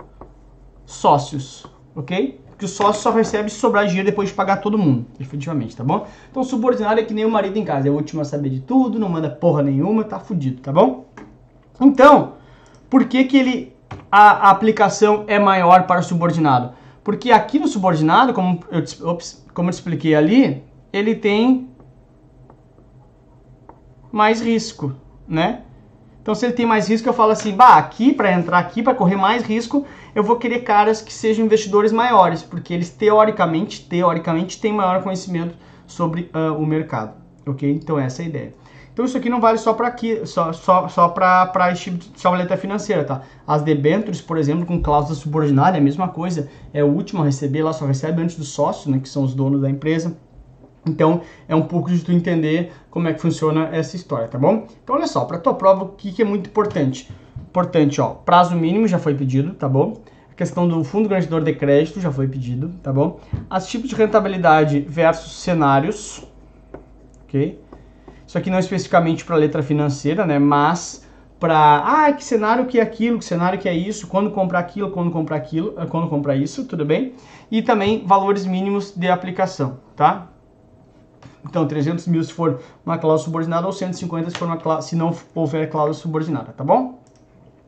sócios, 0.86 1.66
ok? 1.94 2.41
Porque 2.62 2.72
o 2.72 2.78
sócio 2.78 3.02
só 3.02 3.10
recebe 3.10 3.50
se 3.50 3.58
sobrar 3.58 3.88
dinheiro 3.88 4.08
depois 4.08 4.30
de 4.30 4.36
pagar 4.36 4.58
todo 4.58 4.78
mundo, 4.78 5.08
efetivamente, 5.20 5.76
tá 5.76 5.84
bom? 5.84 6.06
Então, 6.30 6.44
subordinado 6.44 7.00
é 7.00 7.04
que 7.04 7.12
nem 7.12 7.26
o 7.26 7.32
marido 7.32 7.58
em 7.58 7.66
casa, 7.66 7.88
é 7.88 7.92
o 7.92 7.96
último 7.96 8.22
a 8.22 8.24
saber 8.24 8.50
de 8.50 8.60
tudo, 8.60 9.00
não 9.00 9.10
manda 9.10 9.28
porra 9.32 9.64
nenhuma, 9.64 10.04
tá 10.04 10.20
fudido, 10.20 10.62
tá 10.62 10.72
bom? 10.72 11.08
Então, 11.80 12.34
por 12.88 13.06
que 13.06 13.24
que 13.24 13.36
ele, 13.36 13.76
a, 14.12 14.50
a 14.50 14.52
aplicação 14.52 15.24
é 15.26 15.40
maior 15.40 15.88
para 15.88 16.02
o 16.02 16.04
subordinado? 16.04 16.74
Porque 17.04 17.32
aqui 17.32 17.58
no 17.58 17.68
subordinado, 17.68 18.32
como 18.32 18.60
eu, 18.70 19.10
ops, 19.10 19.44
como 19.56 19.70
eu 19.70 19.72
expliquei 19.72 20.14
ali, 20.14 20.64
ele 20.94 21.16
tem 21.16 21.68
mais 24.12 24.40
risco, 24.40 24.94
né? 25.28 25.64
Então, 26.22 26.36
se 26.36 26.46
ele 26.46 26.54
tem 26.54 26.66
mais 26.66 26.88
risco, 26.88 27.10
eu 27.10 27.14
falo 27.14 27.32
assim, 27.32 27.52
bah, 27.52 27.78
aqui 27.78 28.14
para 28.14 28.32
entrar 28.32 28.60
aqui, 28.60 28.84
para 28.84 28.94
correr 28.94 29.16
mais 29.16 29.44
risco, 29.44 29.86
eu 30.14 30.24
vou 30.24 30.36
querer 30.36 30.60
caras 30.60 31.02
que 31.02 31.12
sejam 31.12 31.46
investidores 31.46 31.92
maiores, 31.92 32.44
porque 32.44 32.74
eles 32.74 32.90
teoricamente, 32.90 33.88
teoricamente 33.88 34.60
têm 34.60 34.72
maior 34.72 35.02
conhecimento 35.02 35.56
sobre 35.88 36.30
uh, 36.34 36.54
o 36.54 36.66
mercado, 36.66 37.14
ok? 37.46 37.72
Então 37.72 37.98
essa 37.98 38.22
é 38.22 38.26
a 38.26 38.30
ideia. 38.30 38.54
Então 38.94 39.06
isso 39.06 39.18
aqui 39.18 39.30
não 39.30 39.40
vale 39.40 39.58
só 39.58 39.74
para 39.74 39.88
aqui, 39.88 40.26
só 40.26 40.52
só 40.52 40.88
só 40.90 41.08
para 41.08 41.72
esse 41.72 41.84
tipo 41.84 41.98
de 41.98 42.58
financeira, 42.58 43.04
tá? 43.04 43.22
As 43.48 43.62
debêntures, 43.62 44.22
por 44.22 44.38
exemplo, 44.38 44.66
com 44.66 44.82
cláusula 44.82 45.16
subordinada, 45.16 45.78
é 45.78 45.80
a 45.80 45.84
mesma 45.84 46.10
coisa, 46.10 46.50
é 46.74 46.84
o 46.84 46.88
último 46.88 47.22
a 47.22 47.26
receber, 47.26 47.64
lá 47.64 47.72
só 47.72 47.86
recebe 47.86 48.22
antes 48.22 48.36
dos 48.36 48.50
sócios, 48.50 48.88
né, 48.88 49.00
que 49.00 49.08
são 49.08 49.24
os 49.24 49.34
donos 49.34 49.62
da 49.62 49.70
empresa. 49.70 50.18
Então, 50.86 51.22
é 51.48 51.56
um 51.56 51.62
pouco 51.62 51.92
de 51.92 52.04
tu 52.04 52.12
entender 52.12 52.72
como 52.90 53.08
é 53.08 53.14
que 53.14 53.22
funciona 53.22 53.70
essa 53.72 53.96
história, 53.96 54.28
tá 54.28 54.38
bom? 54.38 54.68
Então, 54.84 54.96
olha 54.96 55.08
só, 55.08 55.26
para 55.26 55.38
tua 55.38 55.54
prova, 55.54 55.84
o 55.84 55.90
que, 55.90 56.12
que 56.12 56.22
é 56.22 56.26
muito 56.26 56.50
importante? 56.50 57.10
Importante, 57.50 58.02
ó, 58.02 58.10
prazo 58.10 58.56
mínimo 58.56 58.88
já 58.88 58.98
foi 58.98 59.14
pedido, 59.14 59.54
tá 59.54 59.70
bom? 59.70 60.02
A 60.32 60.34
questão 60.34 60.68
do 60.68 60.84
fundo 60.84 61.08
garantidor 61.08 61.44
de 61.44 61.54
crédito 61.54 62.00
já 62.02 62.12
foi 62.12 62.28
pedido, 62.28 62.72
tá 62.82 62.92
bom? 62.92 63.20
As 63.50 63.68
tipos 63.68 63.90
de 63.90 63.96
rentabilidade 63.96 64.80
versus 64.80 65.40
cenários, 65.40 66.26
ok? 67.26 67.60
Isso 68.26 68.38
aqui 68.38 68.50
não 68.50 68.58
é 68.58 68.62
especificamente 68.62 69.24
para 69.24 69.36
letra 69.36 69.62
financeira, 69.62 70.26
né? 70.26 70.40
Mas 70.40 71.06
para, 71.40 72.06
ah, 72.06 72.14
que 72.14 72.24
cenário 72.24 72.66
que 72.66 72.80
é 72.80 72.82
aquilo, 72.82 73.20
que 73.20 73.26
cenário 73.26 73.60
que 73.60 73.68
é 73.68 73.74
isso, 73.74 74.08
quando 74.08 74.32
comprar 74.32 74.60
aquilo, 74.60 74.92
quando 74.92 75.12
comprar 75.12 75.36
aquilo, 75.36 75.74
eh, 75.78 75.86
quando 75.86 76.08
comprar 76.08 76.36
isso, 76.36 76.66
tudo 76.66 76.86
bem? 76.86 77.14
E 77.52 77.62
também 77.62 78.06
valores 78.06 78.46
mínimos 78.46 78.94
de 78.96 79.10
aplicação, 79.10 79.80
tá? 79.96 80.31
Então, 81.46 81.68
300 81.68 82.08
mil 82.08 82.24
se 82.24 82.32
for 82.32 82.60
uma 82.86 82.98
cláusula 82.98 83.26
subordinada 83.26 83.66
ou 83.66 83.74
150 83.74 84.30
se, 84.30 84.38
for 84.38 84.46
uma 84.46 84.58
cláusula, 84.58 84.82
se 84.82 84.96
não 84.96 85.16
houver 85.34 85.70
cláusula 85.70 85.94
subordinada, 85.94 86.54
tá 86.56 86.64
bom? 86.64 87.00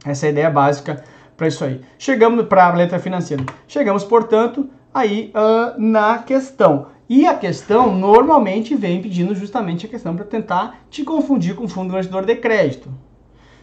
Essa 0.06 0.26
é 0.26 0.30
a 0.30 0.32
ideia 0.32 0.50
básica 0.50 1.04
para 1.36 1.48
isso 1.48 1.64
aí. 1.64 1.82
Chegamos 1.98 2.46
para 2.46 2.68
a 2.68 2.74
letra 2.74 3.00
financeira. 3.00 3.44
Chegamos, 3.68 4.04
portanto, 4.04 4.70
aí 4.94 5.34
uh, 5.36 5.80
na 5.82 6.20
questão. 6.20 6.88
E 7.10 7.26
a 7.26 7.36
questão 7.36 7.96
normalmente 7.96 8.76
vem 8.76 9.02
pedindo 9.02 9.36
justamente 9.36 9.86
a 9.86 9.90
questão 9.90 10.16
para 10.16 10.26
tentar 10.26 10.80
te 10.90 11.04
confundir 11.04 11.56
com 11.56 11.66
o 11.66 11.68
fundo 11.68 11.92
garantidor 11.92 12.26
de 12.26 12.36
crédito. 12.36 12.90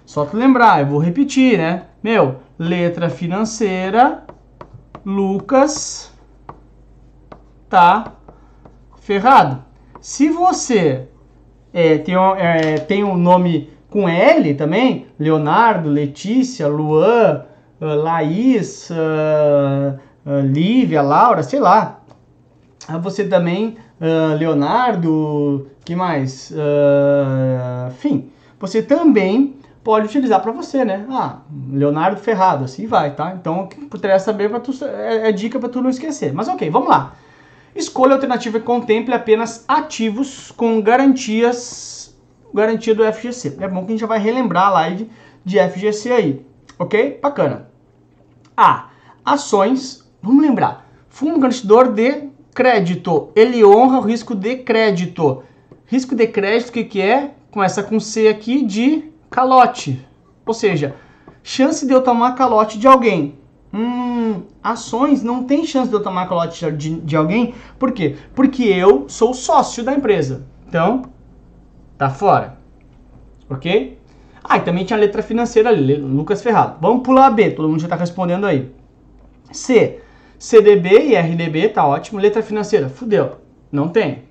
Só 0.05 0.25
tu 0.25 0.37
lembrar, 0.37 0.81
eu 0.81 0.87
vou 0.87 0.99
repetir, 0.99 1.57
né? 1.57 1.87
Meu, 2.03 2.37
letra 2.59 3.09
financeira, 3.09 4.25
Lucas 5.05 6.13
tá 7.69 8.13
ferrado. 9.01 9.70
Se 10.01 10.29
você 10.31 11.07
é, 11.73 11.99
tem, 11.99 12.17
um, 12.17 12.35
é, 12.35 12.79
tem 12.79 13.05
um 13.05 13.17
nome 13.17 13.71
com 13.91 14.09
L 14.09 14.55
também, 14.55 15.07
Leonardo, 15.19 15.89
Letícia, 15.89 16.67
Luan, 16.69 17.45
uh, 17.81 17.85
Laís, 17.85 18.89
uh, 18.91 19.99
uh, 20.25 20.41
Lívia, 20.41 21.03
Laura, 21.03 21.43
sei 21.43 21.61
lá. 21.61 22.01
Você 23.03 23.25
também, 23.25 23.77
Leonardo, 24.37 25.69
que 25.85 25.95
mais? 25.95 26.53
enfim, 27.89 28.33
você 28.59 28.83
também 28.83 29.55
pode 29.85 30.07
utilizar 30.07 30.41
para 30.43 30.51
você, 30.51 30.85
né? 30.85 31.07
Ah, 31.09 31.39
Leonardo 31.71 32.21
Ferrado, 32.21 32.65
assim 32.65 32.89
vai, 32.89 33.15
tá? 33.15 33.37
Então, 33.39 33.69
poderia 33.89 34.19
saber 34.19 34.51
para 34.51 34.59
tu 34.59 34.73
é, 34.85 35.29
é 35.29 35.33
dica 35.33 35.61
para 35.61 35.69
tu 35.69 35.81
não 35.81 35.91
esquecer. 35.91 36.33
Mas 36.33 36.49
ok, 36.49 36.69
vamos 36.69 36.89
lá. 36.89 37.15
Escolha 37.75 38.13
a 38.13 38.17
alternativa 38.17 38.59
que 38.59 38.67
contemple 38.67 39.15
apenas 39.15 39.65
ativos 39.69 40.51
com 40.51 40.81
garantias, 40.81 42.17
garantia 42.53 42.95
do 42.95 43.05
FGC. 43.05 43.57
É 43.61 43.69
bom 43.69 43.81
que 43.81 43.87
a 43.87 43.91
gente 43.91 44.01
já 44.01 44.07
vai 44.07 44.19
relembrar 44.19 44.67
a 44.67 44.71
live 44.71 45.11
de 45.45 45.59
FGC 45.59 46.11
aí, 46.11 46.47
ok? 46.79 47.19
Bacana. 47.23 47.69
A. 48.57 48.91
Ações, 49.25 50.11
vamos 50.21 50.43
lembrar, 50.43 50.89
fundo 51.09 51.39
garantidor 51.39 51.93
de 51.93 52.31
crédito, 52.55 53.31
ele 53.37 53.65
honra 53.65 53.99
o 53.99 54.03
risco 54.03 54.35
de 54.35 54.57
crédito. 54.57 55.43
Risco 55.87 56.15
de 56.15 56.27
crédito, 56.27 56.71
o 56.71 56.73
que, 56.73 56.85
que 56.85 57.01
é? 57.01 57.35
Começa 57.51 57.83
com 57.83 58.01
C 58.01 58.29
aqui 58.29 58.65
de 58.65 59.11
calote. 59.31 60.07
Ou 60.45 60.55
seja, 60.55 60.97
chance 61.43 61.87
de 61.87 61.93
eu 61.93 62.03
tomar 62.03 62.35
calote 62.35 62.79
de 62.79 62.87
alguém. 62.87 63.39
Hum, 63.73 64.43
ações 64.63 65.23
não 65.23 65.45
tem 65.45 65.65
chance 65.65 65.89
de 65.89 65.95
eu 65.95 66.03
tomar 66.03 66.29
calote 66.29 66.71
de, 66.73 67.01
de 67.01 67.17
alguém. 67.17 67.55
Por 67.79 67.93
quê? 67.93 68.17
Porque 68.35 68.65
eu 68.65 69.09
sou 69.09 69.33
sócio 69.33 69.85
da 69.85 69.95
empresa. 69.95 70.45
Então, 70.67 71.03
tá 71.97 72.11
fora. 72.11 72.59
Ok? 73.49 73.99
Ah, 74.43 74.57
e 74.57 74.61
também 74.63 74.85
tinha 74.85 74.97
a 74.97 75.01
letra 75.01 75.23
financeira 75.23 75.69
ali, 75.69 75.95
Lucas 75.97 76.43
Ferrado. 76.43 76.79
Vamos 76.81 77.03
pular 77.03 77.27
a 77.27 77.31
B, 77.31 77.51
todo 77.51 77.69
mundo 77.69 77.81
já 77.81 77.87
está 77.87 77.97
respondendo 77.97 78.47
aí. 78.47 78.71
C, 79.53 80.01
CDB 80.39 81.09
e 81.09 81.15
RDB, 81.15 81.69
tá 81.69 81.87
ótimo. 81.87 82.21
Letra 82.21 82.43
financeira, 82.43 82.89
fudeu, 82.89 83.39
não 83.71 83.89
tem. 83.89 84.25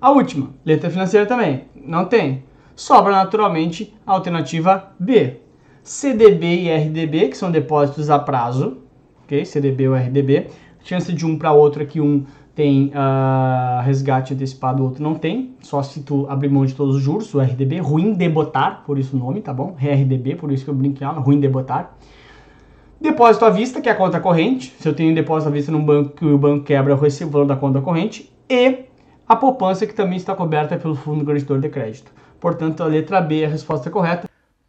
A 0.00 0.10
última, 0.10 0.50
letra 0.64 0.88
financeira 0.88 1.26
também, 1.26 1.64
não 1.74 2.06
tem 2.06 2.44
sobra 2.74 3.12
naturalmente 3.12 3.94
a 4.06 4.12
alternativa 4.12 4.92
B. 4.98 5.40
CDB 5.86 6.62
e 6.62 6.68
RDB, 6.68 7.28
que 7.28 7.36
são 7.36 7.48
depósitos 7.48 8.10
a 8.10 8.18
prazo, 8.18 8.78
ok? 9.22 9.44
CDB 9.44 9.88
ou 9.88 9.94
RDB. 9.94 10.48
Chance 10.82 11.12
de 11.12 11.24
um 11.24 11.38
para 11.38 11.52
outro 11.52 11.80
é 11.80 11.86
que 11.86 12.00
um 12.00 12.24
tem 12.56 12.86
uh, 12.88 13.82
resgate 13.84 14.34
antecipado, 14.34 14.82
o 14.82 14.86
outro 14.86 15.00
não 15.00 15.14
tem. 15.14 15.54
Só 15.60 15.84
se 15.84 16.02
tu 16.02 16.26
abrir 16.28 16.48
mão 16.48 16.66
de 16.66 16.74
todos 16.74 16.96
os 16.96 17.02
juros, 17.02 17.32
o 17.32 17.38
RDB, 17.38 17.78
ruim 17.78 18.14
de 18.14 18.28
botar, 18.28 18.82
por 18.84 18.98
isso 18.98 19.16
o 19.16 19.18
nome, 19.18 19.40
tá 19.40 19.54
bom? 19.54 19.76
RDB, 19.78 20.34
por 20.34 20.50
isso 20.50 20.64
que 20.64 20.70
eu 20.70 20.74
brinquei, 20.74 21.06
ruim 21.06 21.38
de 21.38 21.48
botar. 21.48 21.96
Depósito 23.00 23.44
à 23.44 23.50
vista, 23.50 23.80
que 23.80 23.88
é 23.88 23.92
a 23.92 23.94
conta 23.94 24.18
corrente. 24.18 24.74
Se 24.80 24.88
eu 24.88 24.94
tenho 24.94 25.14
depósito 25.14 25.50
à 25.50 25.52
vista 25.52 25.70
num 25.70 25.84
banco 25.84 26.24
e 26.24 26.32
o 26.32 26.38
banco 26.38 26.64
quebra, 26.64 26.94
eu 26.94 26.98
recebo 26.98 27.28
o 27.28 27.32
valor 27.32 27.46
da 27.46 27.54
conta 27.54 27.80
corrente. 27.80 28.28
E 28.50 28.86
a 29.28 29.36
poupança, 29.36 29.86
que 29.86 29.94
também 29.94 30.16
está 30.16 30.34
coberta 30.34 30.76
pelo 30.76 30.96
fundo 30.96 31.24
garantidor 31.24 31.60
de 31.60 31.68
crédito. 31.68 32.10
Portanto, 32.40 32.82
a 32.82 32.86
letra 32.86 33.20
B 33.20 33.42
é 33.42 33.46
a 33.46 33.48
resposta 33.48 33.88
correta. 33.88 34.25